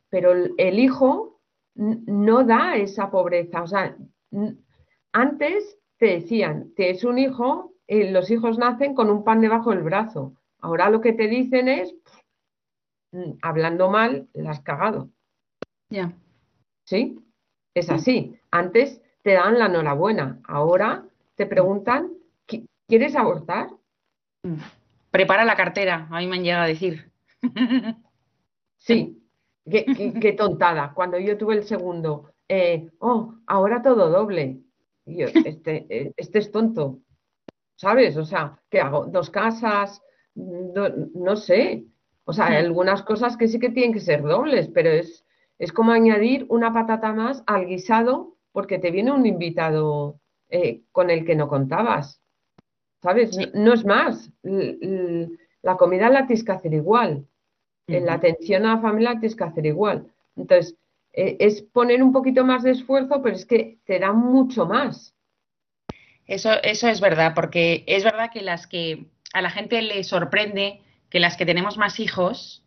[0.08, 1.40] Pero el, hijo
[1.74, 3.62] no da esa pobreza.
[3.62, 3.96] O sea,
[5.12, 9.82] antes te decían, tienes un hijo, y los hijos nacen con un pan debajo del
[9.82, 10.34] brazo.
[10.60, 11.94] Ahora lo que te dicen es,
[13.12, 15.10] mm, hablando mal, la has cagado.
[15.90, 16.12] Ya.
[16.84, 17.18] ¿Sí?
[17.74, 18.36] Es así.
[18.50, 20.40] Antes te dan la enhorabuena.
[20.44, 21.04] Ahora
[21.36, 22.12] te preguntan,
[22.46, 23.70] "¿Qui- ¿quieres abortar?
[24.42, 24.56] Mm.
[25.12, 27.12] Prepara la cartera, a mí me han llegado a decir.
[28.84, 29.22] Sí.
[29.64, 30.92] Qué, tontada.
[30.92, 34.58] Cuando yo tuve el segundo, eh, oh, ahora todo doble.
[35.06, 36.98] Yo, este, eh, este es tonto.
[37.76, 38.16] ¿Sabes?
[38.16, 39.06] O sea, ¿qué hago?
[39.06, 40.02] ¿Dos casas?
[40.34, 41.84] No, sé.
[42.24, 45.24] O sea, hay algunas cosas que sí que tienen que ser dobles, pero es,
[45.60, 51.10] es como añadir una patata más al guisado porque te viene un invitado eh, con
[51.10, 52.21] el que no contabas.
[53.02, 53.34] ¿Sabes?
[53.34, 53.50] Sí.
[53.54, 54.30] No es más.
[54.42, 57.26] La comida la tienes que hacer igual.
[57.86, 60.06] En la atención a la familia tienes que hacer igual.
[60.36, 60.76] Entonces,
[61.12, 65.14] eh, es poner un poquito más de esfuerzo, pero es que te da mucho más.
[66.26, 70.80] Eso, eso es verdad, porque es verdad que las que a la gente le sorprende
[71.10, 72.64] que las que tenemos más hijos,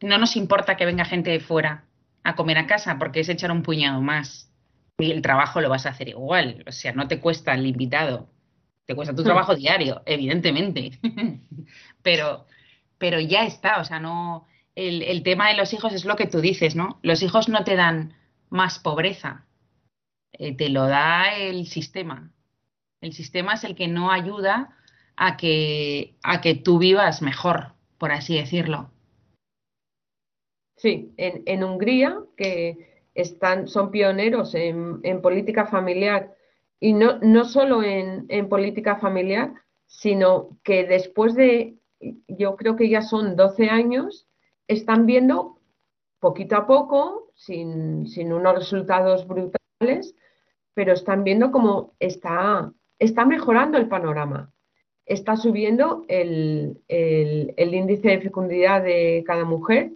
[0.00, 1.84] no nos importa que venga gente de fuera
[2.22, 4.52] a comer a casa, porque es echar un puñado más.
[4.98, 6.62] Y el trabajo lo vas a hacer igual.
[6.66, 8.28] O sea, no te cuesta el invitado.
[8.90, 9.26] Te cuesta tu Hmm.
[9.26, 10.98] trabajo diario, evidentemente.
[12.02, 12.44] Pero,
[12.98, 13.78] pero ya está.
[13.80, 14.48] O sea, no.
[14.74, 16.98] El, el tema de los hijos es lo que tú dices, ¿no?
[17.02, 18.14] Los hijos no te dan
[18.48, 19.46] más pobreza.
[20.32, 22.32] Eh, te lo da el sistema.
[23.00, 24.76] El sistema es el que no ayuda
[25.14, 28.90] a que, a que tú vivas mejor, por así decirlo.
[30.78, 36.34] Sí, en, en Hungría, que están, son pioneros en, en política familiar,
[36.80, 39.52] y no, no solo en, en política familiar,
[39.86, 41.76] sino que después de,
[42.28, 44.26] yo creo que ya son 12 años,
[44.68, 45.58] están viendo
[46.20, 50.14] poquito a poco, sin, sin unos resultados brutales,
[50.74, 54.52] pero están viendo cómo está, está mejorando el panorama.
[55.06, 59.92] Está subiendo el, el- el índice de fecundidad de cada mujer,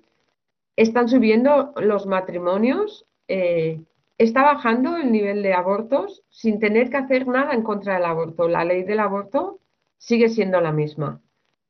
[0.77, 3.81] están subiendo los matrimonios, eh,
[4.19, 8.49] está bajando el nivel de abortos sin tener que hacer nada en contra del aborto.
[8.49, 9.61] La ley del aborto
[9.99, 11.21] sigue siendo la misma,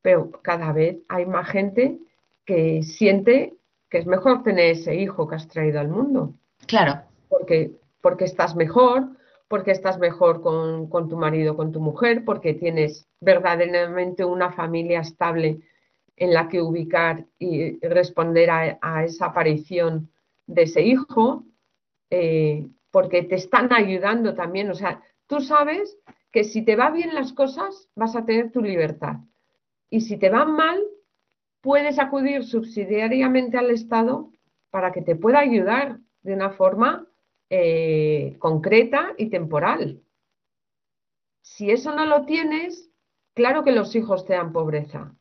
[0.03, 1.99] pero cada vez hay más gente
[2.45, 3.55] que siente
[3.88, 6.34] que es mejor tener ese hijo que has traído al mundo.
[6.66, 9.09] Claro, porque, porque estás mejor,
[9.49, 15.01] porque estás mejor con, con tu marido, con tu mujer, porque tienes verdaderamente una familia
[15.01, 15.61] estable
[16.16, 20.11] en la que ubicar y responder a, a esa aparición
[20.47, 21.45] de ese hijo,
[22.11, 24.70] eh, porque te están ayudando también.
[24.70, 25.98] O sea, tú sabes
[26.30, 29.16] que si te va bien las cosas, vas a tener tu libertad.
[29.90, 30.82] Y si te van mal,
[31.61, 34.30] puedes acudir subsidiariamente al Estado
[34.70, 37.07] para que te pueda ayudar de una forma
[37.50, 40.02] eh, concreta y temporal.
[41.42, 42.90] Si eso no lo tienes,
[43.34, 45.14] claro que los hijos te dan pobreza,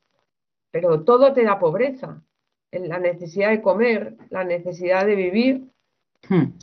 [0.72, 2.24] pero todo te da pobreza.
[2.72, 5.70] La necesidad de comer, la necesidad de vivir.
[6.28, 6.54] Hmm.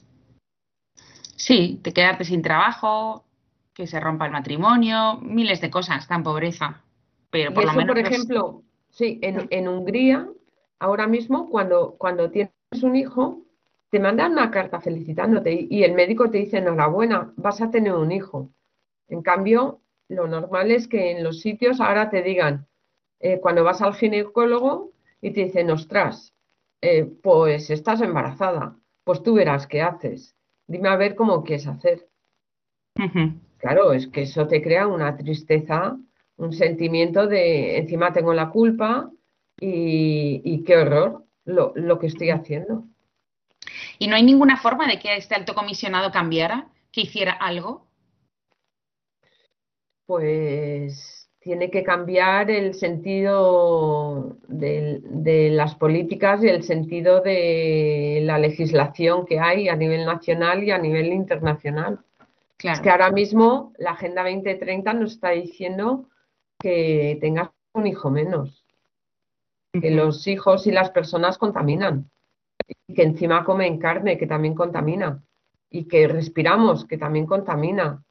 [1.41, 3.25] Sí, de quedarte sin trabajo,
[3.73, 6.83] que se rompa el matrimonio, miles de cosas dan pobreza.
[7.31, 10.29] Pero Y por lo menos por ejemplo, sí, en, en Hungría,
[10.79, 13.39] ahora mismo, cuando, cuando tienes un hijo,
[13.89, 17.95] te mandan una carta felicitándote y, y el médico te dice, enhorabuena, vas a tener
[17.95, 18.51] un hijo.
[19.09, 22.67] En cambio, lo normal es que en los sitios ahora te digan,
[23.19, 26.35] eh, cuando vas al ginecólogo y te dicen, ostras,
[26.83, 30.37] eh, pues estás embarazada, pues tú verás qué haces.
[30.71, 32.09] Dime a ver cómo quieres hacer.
[33.59, 35.99] Claro, es que eso te crea una tristeza,
[36.37, 39.11] un sentimiento de encima tengo la culpa
[39.61, 42.85] y, y qué horror lo, lo que estoy haciendo.
[43.99, 47.89] ¿Y no hay ninguna forma de que este alto comisionado cambiara, que hiciera algo?
[50.07, 58.39] Pues tiene que cambiar el sentido de, de, las políticas y el sentido de la
[58.39, 62.01] legislación que hay a nivel nacional y a nivel internacional.
[62.59, 62.77] Claro.
[62.77, 66.11] Es que ahora mismo la Agenda 2030 nos está diciendo
[66.59, 68.67] que tengas un hijo menos,
[69.73, 72.11] que los hijos y las personas contaminan,
[72.87, 75.23] y que encima comen carne, que también contamina,
[75.71, 78.05] y que respiramos, que también contamina.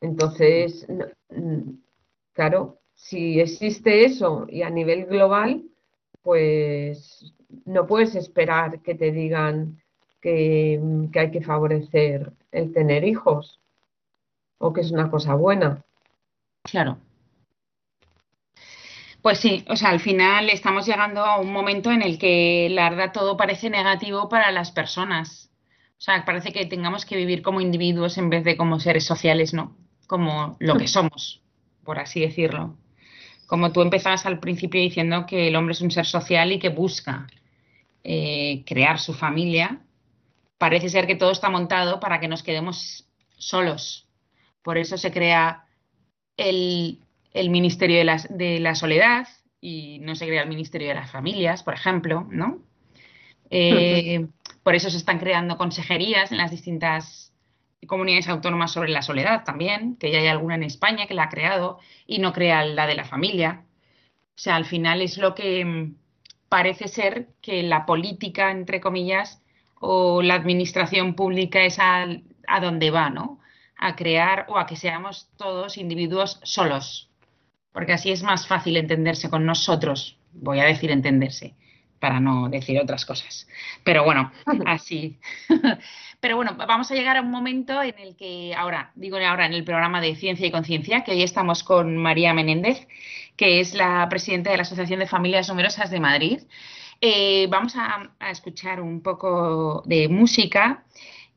[0.00, 0.86] Entonces,
[2.34, 5.64] claro, si existe eso y a nivel global,
[6.22, 9.80] pues no puedes esperar que te digan
[10.20, 10.80] que,
[11.12, 13.60] que hay que favorecer el tener hijos
[14.58, 15.82] o que es una cosa buena.
[16.62, 16.98] Claro.
[19.20, 22.90] Pues sí, o sea, al final estamos llegando a un momento en el que la
[22.90, 25.50] verdad todo parece negativo para las personas.
[25.96, 29.54] O sea, parece que tengamos que vivir como individuos en vez de como seres sociales,
[29.54, 29.76] ¿no?
[30.06, 31.43] Como lo que somos,
[31.84, 32.76] por así decirlo.
[33.46, 36.70] Como tú empezabas al principio diciendo que el hombre es un ser social y que
[36.70, 37.26] busca
[38.02, 39.80] eh, crear su familia,
[40.58, 44.08] parece ser que todo está montado para que nos quedemos solos.
[44.62, 45.66] Por eso se crea
[46.36, 47.00] el,
[47.32, 49.28] el Ministerio de la, de la, Soledad
[49.60, 52.58] y no se crea el Ministerio de las Familias, por ejemplo, ¿no?
[53.56, 54.26] Eh,
[54.64, 57.23] por eso se están creando consejerías en las distintas
[57.86, 61.28] comunidades autónomas sobre la soledad también, que ya hay alguna en España que la ha
[61.28, 63.64] creado y no crea la de la familia.
[64.30, 65.94] O sea, al final es lo que mm,
[66.48, 69.42] parece ser que la política, entre comillas,
[69.80, 72.06] o la administración pública es a,
[72.46, 73.40] a donde va, ¿no?
[73.76, 77.10] A crear o a que seamos todos individuos solos,
[77.72, 81.54] porque así es más fácil entenderse con nosotros, voy a decir entenderse,
[82.04, 83.48] para no decir otras cosas.
[83.82, 84.30] Pero bueno,
[84.66, 85.18] así.
[86.20, 89.54] Pero bueno, vamos a llegar a un momento en el que ahora, digo ahora en
[89.54, 92.86] el programa de Ciencia y Conciencia, que hoy estamos con María Menéndez,
[93.38, 96.40] que es la presidenta de la Asociación de Familias Numerosas de Madrid.
[97.00, 100.84] Eh, vamos a, a, escuchar un poco de música.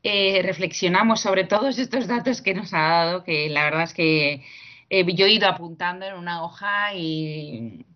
[0.02, 4.44] Eh, reflexionamos sobre todos estos datos que nos ha dado, que la verdad es que
[4.90, 7.86] eh, yo he ido apuntando en una hoja y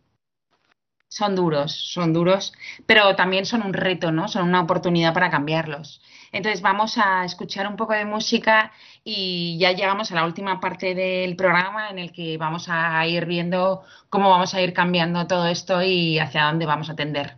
[1.12, 2.54] son duros, son duros,
[2.86, 4.28] pero también son un reto, ¿no?
[4.28, 6.00] Son una oportunidad para cambiarlos.
[6.32, 8.72] Entonces vamos a escuchar un poco de música
[9.04, 13.26] y ya llegamos a la última parte del programa en el que vamos a ir
[13.26, 17.36] viendo cómo vamos a ir cambiando todo esto y hacia dónde vamos a tender.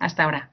[0.00, 0.51] Hasta ahora.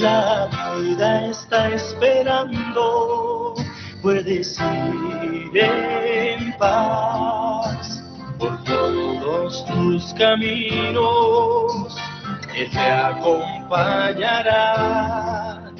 [0.00, 0.48] La
[0.78, 3.54] vida está esperando,
[4.00, 8.02] puedes ir en paz
[8.38, 11.98] por todos tus caminos.
[12.56, 15.70] Él te acompañará.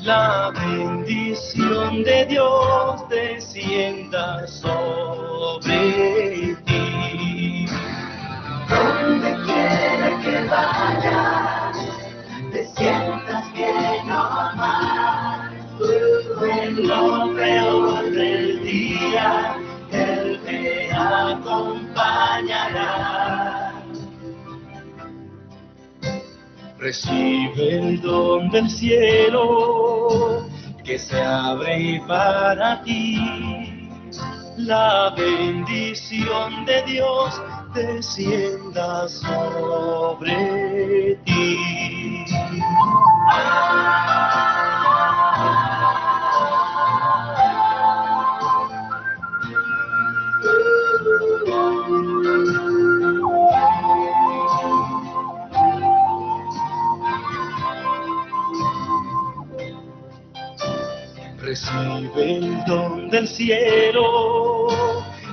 [0.00, 7.66] La bendición de Dios descienda sobre ti.
[8.70, 11.76] Donde quiera que vayas,
[12.52, 12.64] te
[13.56, 15.50] sientas bien o mal.
[16.42, 19.56] En lo peor del día,
[19.90, 22.12] Él te acompañará.
[26.78, 30.46] Recibe el don del cielo
[30.84, 33.16] que se abre para ti.
[34.58, 37.42] La bendición de Dios
[37.74, 40.34] descienda sobre
[41.24, 42.24] ti.
[61.38, 64.66] Recibe el don del cielo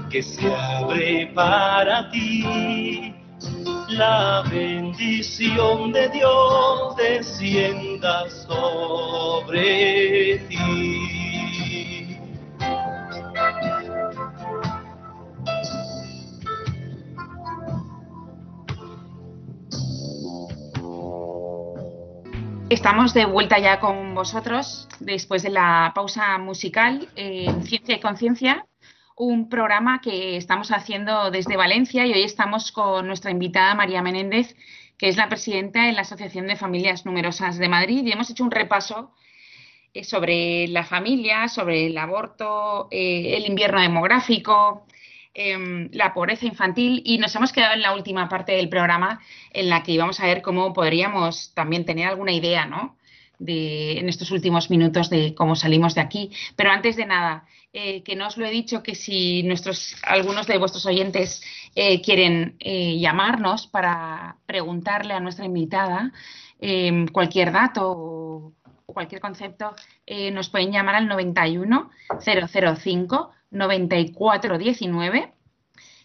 [0.09, 3.15] que se abre para ti.
[3.89, 6.95] La bendición de Dios
[8.47, 12.17] sobre ti.
[22.69, 28.65] Estamos de vuelta ya con vosotros después de la pausa musical en Ciencia y Conciencia,
[29.15, 34.55] un programa que estamos haciendo desde Valencia y hoy estamos con nuestra invitada María Menéndez,
[35.03, 38.51] es la presidenta de la Asociación de Familias Numerosas de Madrid y hemos hecho un
[38.51, 39.11] repaso
[39.93, 44.87] eh, sobre la familia, sobre el aborto, eh, el invierno demográfico,
[45.33, 49.19] em, la pobreza infantil y nos hemos quedado en la última parte del programa
[49.51, 52.95] en la que íbamos a ver cómo podríamos también tener alguna idea, ¿no?
[53.39, 56.31] De, en estos últimos minutos de cómo salimos de aquí.
[56.55, 57.45] Pero antes de nada,
[57.75, 61.41] eh, que no os lo he dicho, que si nuestros, algunos de vuestros oyentes
[61.73, 66.11] eh, quieren eh, llamarnos para preguntarle a nuestra invitada
[66.59, 68.53] em, cualquier dato o,
[68.85, 69.73] cualquier concepto,
[70.33, 75.33] nos pueden llamar al 91 005 9419.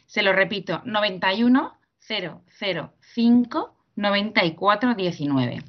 [0.06, 5.64] Se lo repito, 91 005 9419.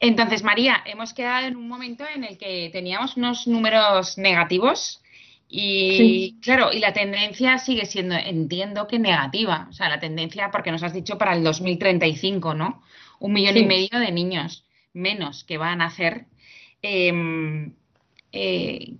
[0.00, 5.02] Entonces, María, hemos quedado en un momento en el que teníamos unos números negativos
[5.48, 9.66] y claro, y la tendencia sigue siendo, entiendo que negativa.
[9.70, 12.82] O sea, la tendencia, porque nos has dicho para el 2035, ¿no?
[13.20, 16.26] Un millón y medio de niños menos que van a nacer.
[16.82, 17.74] Em,
[18.32, 18.96] eh,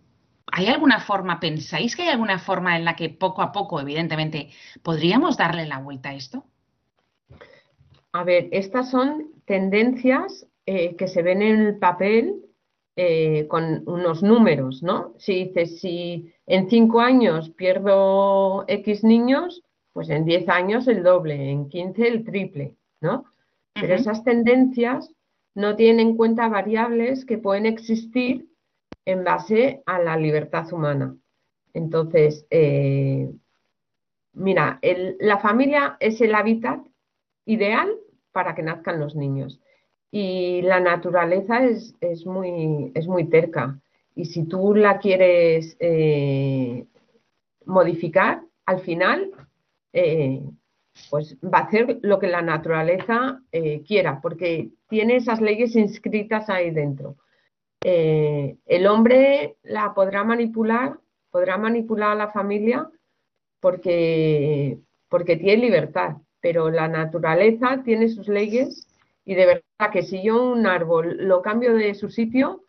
[0.53, 4.51] ¿Hay alguna forma, pensáis que hay alguna forma en la que poco a poco, evidentemente,
[4.82, 6.44] podríamos darle la vuelta a esto?
[8.12, 12.47] A ver, estas son tendencias eh, que se ven en el papel
[12.94, 15.14] eh, con unos números, ¿no?
[15.18, 21.51] Si dices, si en cinco años pierdo X niños, pues en diez años el doble,
[21.51, 23.24] en quince el triple, ¿no?
[23.74, 25.11] Pero esas tendencias
[25.55, 28.49] no tienen en cuenta variables que pueden existir
[29.05, 31.16] en base a la libertad humana.
[31.72, 33.30] Entonces, eh,
[34.32, 34.78] mira,
[35.20, 36.80] la familia es el hábitat
[37.44, 37.90] ideal
[38.32, 39.61] para que nazcan los niños.
[40.11, 41.94] Y la naturaleza es,
[42.26, 43.80] muy, es muy terca.
[44.17, 46.87] Y si tú la quieres eh,
[47.67, 49.31] modificar, al final,
[49.93, 50.43] eh,
[51.11, 56.49] pues va a hacer lo que la naturaleza eh, quiera, porque tiene esas leyes inscritas
[56.49, 57.17] ahí dentro.
[57.83, 60.99] el hombre la podrá manipular,
[61.31, 62.91] podrá manipular a la familia
[63.61, 68.89] porque, porque tiene libertad, pero la naturaleza tiene sus leyes
[69.27, 72.66] y de verdad que si yo un árbol lo cambio de su sitio,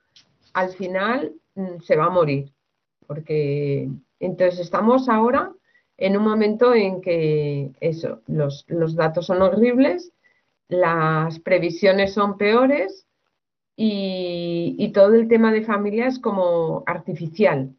[0.54, 2.54] al final mm, se va a morir.
[3.06, 3.90] Porque
[4.20, 5.54] entonces estamos ahora
[5.98, 10.14] en un momento en que eso, los, datos son horribles,
[10.68, 13.08] las previsiones son peores
[13.76, 17.76] y, todo el tema de familia es como artificial.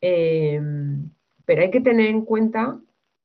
[0.00, 1.10] Em,
[1.44, 2.80] pero hay que tener en cuenta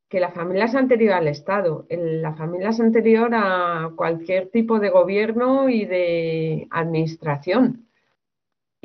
[0.09, 4.89] que la familia es anterior al Estado, la familia es anterior a cualquier tipo de
[4.89, 7.84] gobierno y de administración.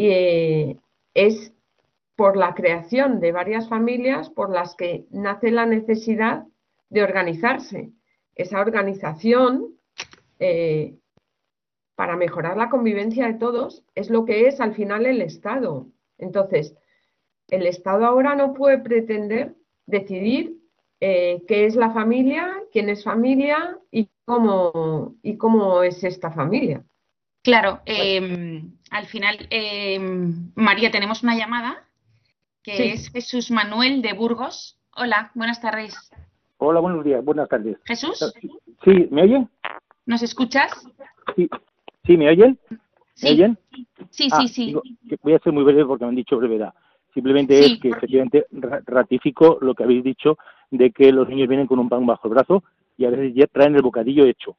[0.01, 0.77] Y eh,
[1.13, 1.53] es
[2.17, 6.47] por la creación de varias familias por las que nace la necesidad
[6.89, 7.91] de organizarse.
[8.35, 9.75] Esa organización,
[10.39, 10.97] eh,
[11.97, 15.89] para mejorar la convivencia de todos, es lo que es al final el Estado.
[16.17, 16.75] Entonces,
[17.49, 20.57] el Estado ahora no puede pretender decidir
[21.01, 26.83] eh, qué es la familia, quién es familia y cómo, y cómo es esta familia.
[27.43, 31.85] Claro, em, al final, em, María, tenemos una llamada
[32.63, 34.79] que es Jesús Manuel de Burgos.
[34.95, 35.95] Hola, buenas tardes.
[36.59, 37.79] Hola, buenos días, buenas tardes.
[37.85, 38.19] ¿Jesús?
[38.85, 39.49] Sí, ¿me oyen?
[40.05, 40.71] ¿Nos escuchas?
[41.35, 41.49] Sí,
[42.05, 42.59] ¿Sí ¿me oyen?
[43.23, 43.59] ¿Me oyen?
[44.11, 44.77] Sí, sí, sí.
[45.23, 46.75] voy a ser muy breve porque me han dicho brevedad.
[47.15, 50.37] Simplemente es que efectivamente ratifico lo que habéis dicho
[50.71, 52.65] de que los niños vienen con un pan bajo el brazo
[52.97, 54.57] y a veces ya traen el bocadillo hecho.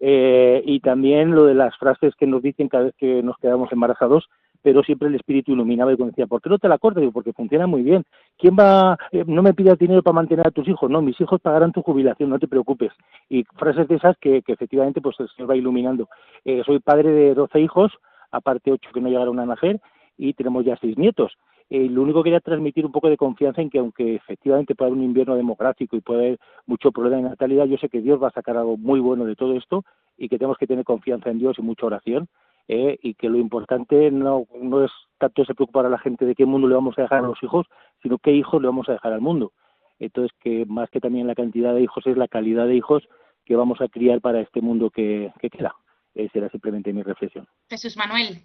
[0.00, 3.70] Eh, y también lo de las frases que nos dicen cada vez que nos quedamos
[3.72, 4.28] embarazados,
[4.62, 7.00] pero siempre el espíritu iluminaba y decía, ¿por qué no te la cortas?
[7.00, 8.04] Digo, porque funciona muy bien.
[8.36, 8.98] ¿Quién va?
[9.12, 11.82] Eh, no me pidas dinero para mantener a tus hijos, no, mis hijos pagarán tu
[11.82, 12.92] jubilación, no te preocupes.
[13.28, 16.08] Y frases de esas que, efectivamente pues se va iluminando.
[16.44, 17.92] Eh, soy padre de 12 hijos,
[18.30, 19.80] aparte 8 que no llegaron a nacer,
[20.16, 21.36] y tenemos ya 6 nietos.
[21.70, 24.90] Eh, lo único que quería transmitir un poco de confianza en que aunque efectivamente puede
[24.90, 28.22] haber un invierno demográfico y puede haber mucho problema de natalidad, yo sé que Dios
[28.22, 29.84] va a sacar algo muy bueno de todo esto
[30.16, 32.28] y que tenemos que tener confianza en Dios y mucha oración
[32.68, 36.34] eh, y que lo importante no, no es tanto se preocupar a la gente de
[36.34, 37.66] qué mundo le vamos a dejar a los hijos,
[38.02, 39.52] sino qué hijos le vamos a dejar al mundo.
[39.98, 43.08] Entonces, que más que también la cantidad de hijos es la calidad de hijos
[43.44, 45.74] que vamos a criar para este mundo que, queda.
[46.14, 47.48] Esa era simplemente mi reflexión.
[47.68, 48.42] Jesús Manuel,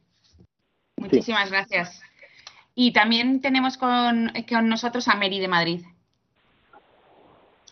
[0.97, 2.01] muchísimas gracias.
[2.75, 5.85] Y también tenemos con, con nosotros a Mary de Madrid.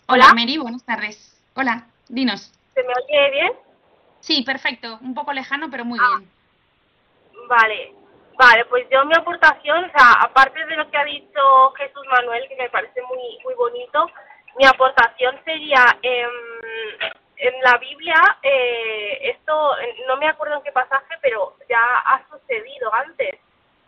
[0.08, 1.42] Hola, Mary, buenas tardes.
[1.56, 2.54] Hola, dinos.
[2.74, 3.54] ¿Se me oye bien?
[4.20, 5.00] Sí, perfecto.
[5.02, 6.18] Un poco lejano, pero muy ah.
[6.18, 6.32] bien.
[7.48, 7.94] Vale,
[8.38, 12.48] vale, pues yo mi aportación, o sea, aparte de lo que ha dicho Jesús Manuel,
[12.48, 14.08] que me parece muy muy bonito,
[14.58, 16.30] mi aportación sería em,
[17.38, 19.72] en la Biblia, eh, esto
[20.08, 23.40] no me acuerdo en qué pasaje, pero ya ha sucedido antes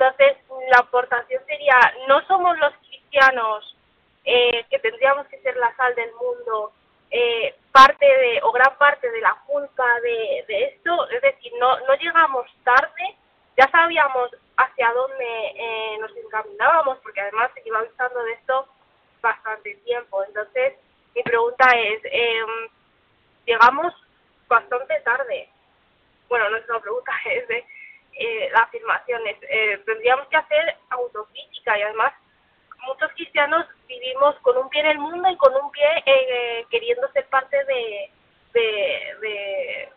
[0.03, 0.37] Entonces,
[0.69, 1.77] la aportación sería,
[2.09, 3.77] no somos los cristianos
[4.25, 6.73] eh, que tendríamos que ser la sal del mundo,
[7.09, 11.79] eh, parte de, o gran parte de la culpa de, de esto, es decir, no,
[11.81, 13.15] no llegamos tarde,
[13.57, 15.25] ya sabíamos hacia dónde
[15.55, 18.67] eh, nos encaminábamos, porque además se iba avisando de esto
[19.21, 20.21] bastante tiempo.
[20.25, 20.73] Entonces,
[21.15, 22.45] mi pregunta es, eh,
[23.45, 23.93] llegamos
[24.49, 25.47] bastante tarde.
[26.27, 27.65] Bueno, no es una pregunta, es de
[28.15, 29.25] eh, la afirmación.
[29.27, 32.13] Es, eh, tendríamos que hacer autocrítica y además
[32.85, 37.07] muchos cristianos vivimos con un pie en el mundo y con un pie eh, queriendo
[37.11, 38.11] ser parte de,
[38.53, 39.89] de, de,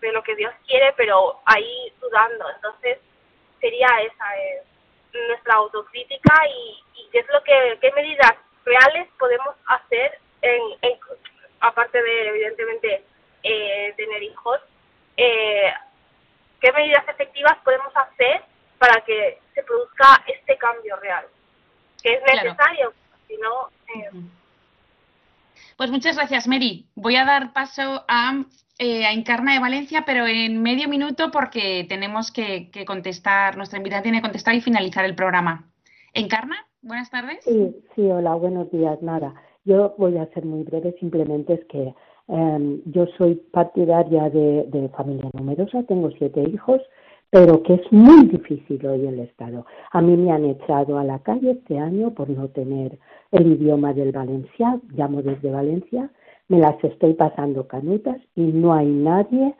[0.00, 2.50] de, lo que Dios quiere, pero ahí dudando.
[2.50, 2.98] Entonces,
[3.60, 4.62] sería esa eh,
[5.28, 8.32] nuestra autocrítica y, y, qué es lo que, qué medidas
[8.64, 10.98] reales podemos hacer, en, en
[11.60, 13.04] aparte de, evidentemente,
[13.42, 14.60] eh, tener hijos,
[15.16, 15.72] eh,
[16.62, 18.42] qué medidas efectivas podemos hacer
[18.78, 21.26] para que se produzca este cambio real
[22.02, 22.94] que es necesario, claro.
[23.28, 23.68] si no...
[23.94, 24.26] Eh...
[25.76, 26.86] Pues muchas gracias, Mary.
[26.94, 28.44] Voy a dar paso a,
[28.78, 33.78] eh, a, Encarna de Valencia, pero en medio minuto porque tenemos que, que, contestar, nuestra
[33.78, 35.68] invitada tiene que contestar y finalizar el programa.
[36.12, 37.42] Encarna, buenas tardes.
[37.44, 39.34] Sí, sí, hola, buenos días, Nara.
[39.64, 41.94] Yo voy a ser muy breve, simplemente es que
[42.34, 46.80] eh, yo soy partidaria de, familia numerosa, tengo siete hijos,
[47.28, 49.66] pero que es muy difícil hoy el Estado.
[49.90, 52.98] A mí me han echado a la calle este año por no tener
[53.32, 56.10] el idioma del Valencia, llamo desde Valencia,
[56.48, 59.54] me las estoy pasando canutas y no hay nadie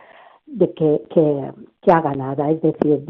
[0.46, 1.52] de que, que,
[1.82, 3.04] que haga nada, es decir,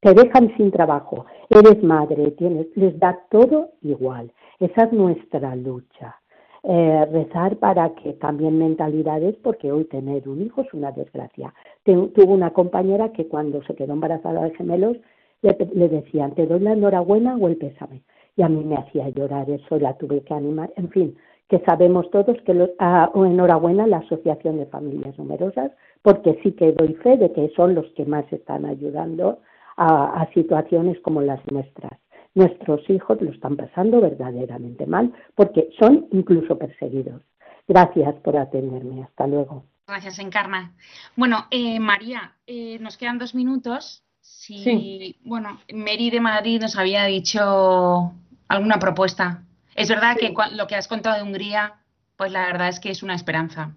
[0.00, 4.32] te dejan sin trabajo, eres madre, tienes, les da todo igual.
[4.58, 6.19] Esa es nuestra lucha
[6.62, 11.54] eh, rezar para que cambien mentalidades porque hoy tener un hijo es una desgracia.
[11.84, 14.98] Tuvo una compañera que cuando se quedó embarazada de gemelos
[15.42, 18.02] le, le decían, te doy la enhorabuena o el pésame.
[18.36, 20.70] Y a mí me hacía llorar eso, la tuve que animar.
[20.76, 21.16] En fin,
[21.48, 26.72] que sabemos todos que lo, ah, enhorabuena la Asociación de Familias Numerosas, porque sí que
[26.72, 29.38] doy fe de que son los que más están ayudando
[29.82, 31.92] a situaciones como las nuestras
[32.34, 37.22] nuestros hijos lo están pasando verdaderamente mal porque son incluso perseguidos.
[37.66, 39.02] Gracias por atenderme.
[39.04, 39.64] Hasta luego.
[39.86, 40.72] Gracias, Encarna.
[41.16, 44.04] Bueno, eh, María, eh, nos quedan dos minutos.
[44.20, 45.20] Si, sí.
[45.24, 48.12] Bueno, Mary de Madrid nos había dicho
[48.48, 49.42] alguna propuesta.
[49.74, 50.26] Es verdad sí.
[50.26, 51.74] que lo que has contado de Hungría,
[52.16, 53.74] pues la verdad es que es una esperanza.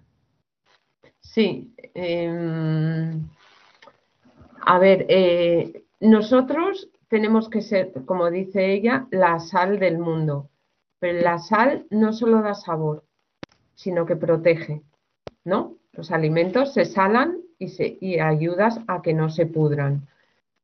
[1.20, 1.74] Sí.
[1.94, 3.12] Eh,
[4.66, 10.50] a ver, eh, nosotros tenemos que ser, como dice ella, la sal del mundo.
[10.98, 13.04] Pero la sal no solo da sabor,
[13.76, 14.82] sino que protege,
[15.44, 15.76] ¿no?
[15.92, 20.08] Los alimentos se salan y, ayudas a que no se pudran.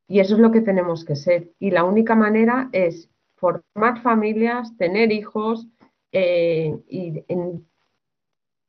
[0.09, 1.53] Y eso es lo que tenemos que ser.
[1.61, 5.69] Y la única manera es formar familias, tener hijos
[6.11, 7.65] eh, y en,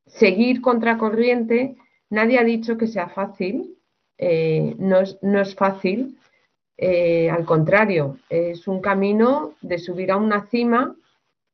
[0.06, 1.78] seguir contracorriente.
[2.12, 3.76] Nadie ha dicho que sea fácil,
[4.20, 6.20] eh, no es fácil,
[6.84, 10.96] eh, al contrario, es un camino de subir a una cima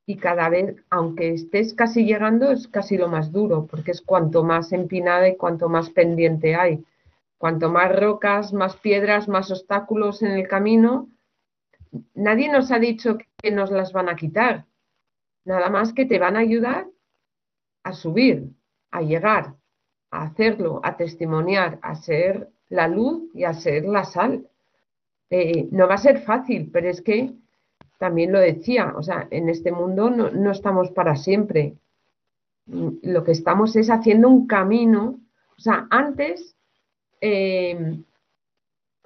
[0.05, 4.45] y cada vez, aunque estés casi llegando, es casi lo más duro, porque es cuanto
[4.45, 6.81] más empinada y cuanto más pendiente hay.
[7.37, 11.09] Cuanto más rocas, más piedras, más obstáculos en el camino,
[12.13, 14.65] nadie nos ha dicho que nos las van a quitar.
[15.43, 16.87] Nada más que te van a ayudar
[17.83, 18.49] a subir,
[18.91, 19.55] a llegar,
[20.09, 24.47] a hacerlo, a testimoniar, a ser la luz y a ser la sal.
[25.29, 27.33] Eh, no va a ser fácil, pero es que
[27.97, 31.75] también lo decía, o sea, en este mundo no, no estamos para siempre.
[32.65, 35.19] Lo que estamos es haciendo un camino,
[35.57, 36.55] o sea, antes,
[37.21, 37.97] eh,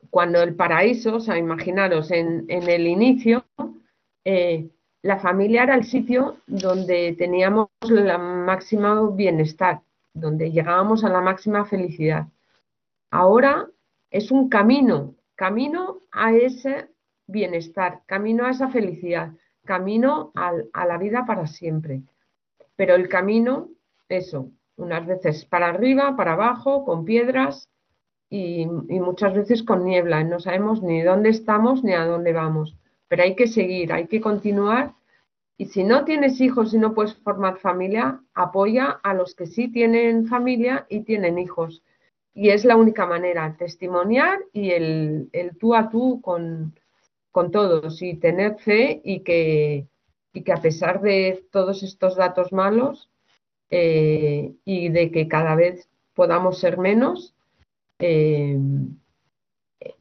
[0.09, 3.45] cuando el paraíso, o sea, imaginaros, en, en el inicio,
[4.25, 4.69] eh,
[5.03, 9.81] la familia era el sitio donde teníamos el máximo bienestar,
[10.13, 12.27] donde llegábamos a la máxima felicidad.
[13.09, 13.67] Ahora
[14.11, 16.89] es un camino camino a ese
[17.25, 19.31] bienestar, camino a esa felicidad,
[19.65, 22.03] camino a, la vida para siempre.
[22.75, 23.69] Pero el camino,
[24.07, 27.71] eso, unas veces para arriba, para abajo, con piedras
[28.29, 30.23] y, y, muchas veces con niebla.
[30.23, 32.77] No sabemos ni dónde estamos ni a dónde vamos.
[33.07, 34.93] Pero hay que seguir, hay que continuar.
[35.57, 39.69] Y si no tienes hijos y no puedes formar familia, apoya a los que sí
[39.69, 41.81] tienen familia y tienen hijos
[42.33, 46.73] y es la única manera, testimoniar y el, el tú a tú con,
[47.31, 49.87] con, todos y tener fe y que,
[50.33, 53.09] y que a pesar de todos estos datos malos
[53.69, 57.35] eh, y de que cada vez podamos ser menos,
[57.99, 58.57] eh,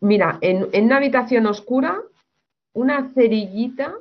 [0.00, 2.02] mira, en, en, una habitación oscura
[2.72, 3.94] una cerillita,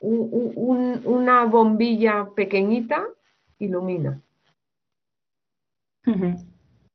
[0.00, 3.06] una bombilla pequeñita
[3.58, 4.20] ilumina.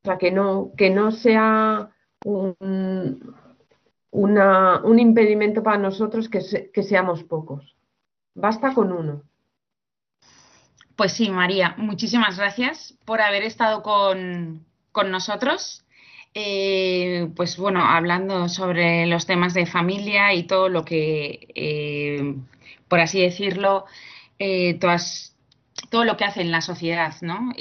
[0.04, 1.92] O sea, que no, que no sea
[2.26, 3.36] un,
[4.12, 6.40] un impedimento para nosotros que,
[6.74, 7.76] que seamos pocos.
[8.34, 9.24] Basta con uno.
[10.96, 14.66] Pues sí, María, muchísimas gracias por haber estado con,
[15.10, 15.84] nosotros.
[16.34, 22.36] Eh, pues bueno, hablando sobre los temas de familia y todo lo que, eh,
[22.88, 23.86] por así decirlo,
[24.38, 24.80] eh,
[25.90, 27.52] todo lo que hace en la sociedad, ¿no?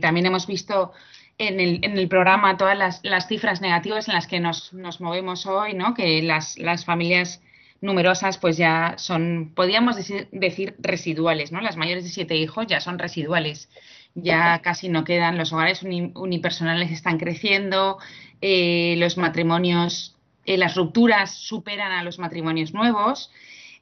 [0.00, 0.92] también hemos visto
[1.38, 5.00] en el, en el programa todas las, las, cifras negativas en las que nos, nos
[5.00, 5.94] movemos hoy, ¿no?
[5.94, 7.40] Que las, las familias
[7.80, 11.60] numerosas, pues ya son, podríamos decir, residuales, ¿no?
[11.60, 13.70] Las mayores de siete hijos ya son residuales,
[14.14, 17.98] ya casi no quedan, los hogares unipersonales están creciendo,
[18.40, 23.30] eh, los matrimonios, eh, las rupturas superan a los matrimonios nuevos,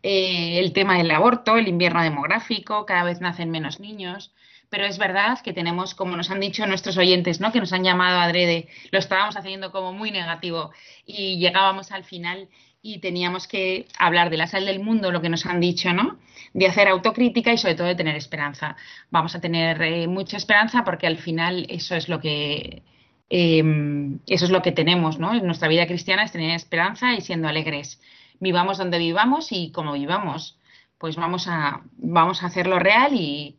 [0.02, 4.32] eh, el tema del aborto, el invierno demográfico, cada vez nacen menos niños.
[4.68, 7.52] Pero es verdad que tenemos, como nos han dicho nuestros oyentes, ¿no?
[7.52, 10.72] que nos han llamado adrede, lo estábamos haciendo como muy negativo
[11.06, 12.48] y llegábamos al final
[12.82, 16.18] y teníamos que hablar de la sal del mundo, lo que nos han dicho, ¿no?
[16.54, 18.76] De hacer autocrítica y sobre todo de tener esperanza.
[19.10, 22.82] Vamos a tener eh, mucha esperanza porque al final eso es lo que
[23.28, 25.34] em, eso es lo que tenemos, ¿no?
[25.34, 28.00] En nuestra vida cristiana es tener esperanza y siendo alegres.
[28.38, 30.58] Vivamos donde vivamos y como vivamos,
[30.98, 33.56] pues vamos a vamos a hacerlo real y,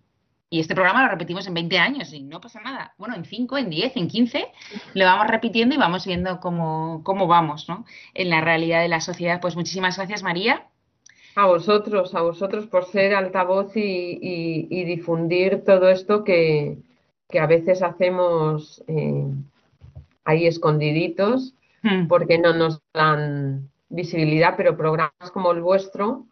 [0.49, 2.93] y este programa lo repetimos en 20 años y no pasa nada.
[2.97, 4.47] Bueno, en 5, en 10, en 15,
[4.93, 7.85] lo vamos repitiendo y vamos viendo cómo, cómo vamos ¿no?
[8.13, 9.41] en la realidad de la sociedad.
[9.41, 10.67] Pues muchísimas gracias, María.
[11.35, 16.77] A vosotros, a vosotros por ser altavoz y, difundir todo esto que,
[17.37, 19.25] a veces hacemos eh,
[20.23, 22.07] ahí escondiditos hmm.
[22.07, 26.25] porque no nos dan visibilidad, pero programas como el vuestro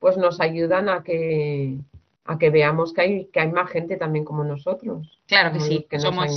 [0.00, 1.78] pues nos ayudan a que
[2.24, 5.20] a que veamos que hay, que hay más gente también como nosotros.
[5.26, 6.30] Claro que sí, que somos,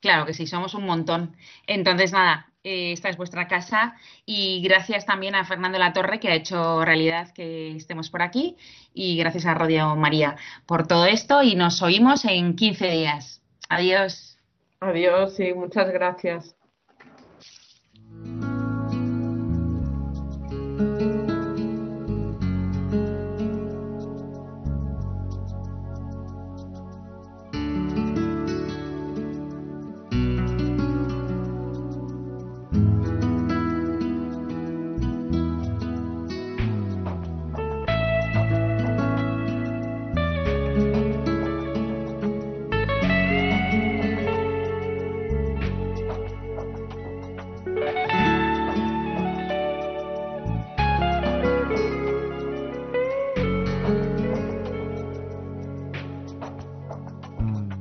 [0.00, 1.36] claro que sí, somos un montón.
[1.66, 3.94] Entonces, nada, eh, esta es vuestra casa
[4.26, 8.56] y gracias también a Fernando La Torre que ha hecho realidad que estemos por aquí
[8.92, 10.36] y gracias a Radio María
[10.66, 13.40] por todo esto y nos oímos en 15 días.
[13.68, 14.38] Adiós.
[14.80, 16.56] Adiós y muchas gracias.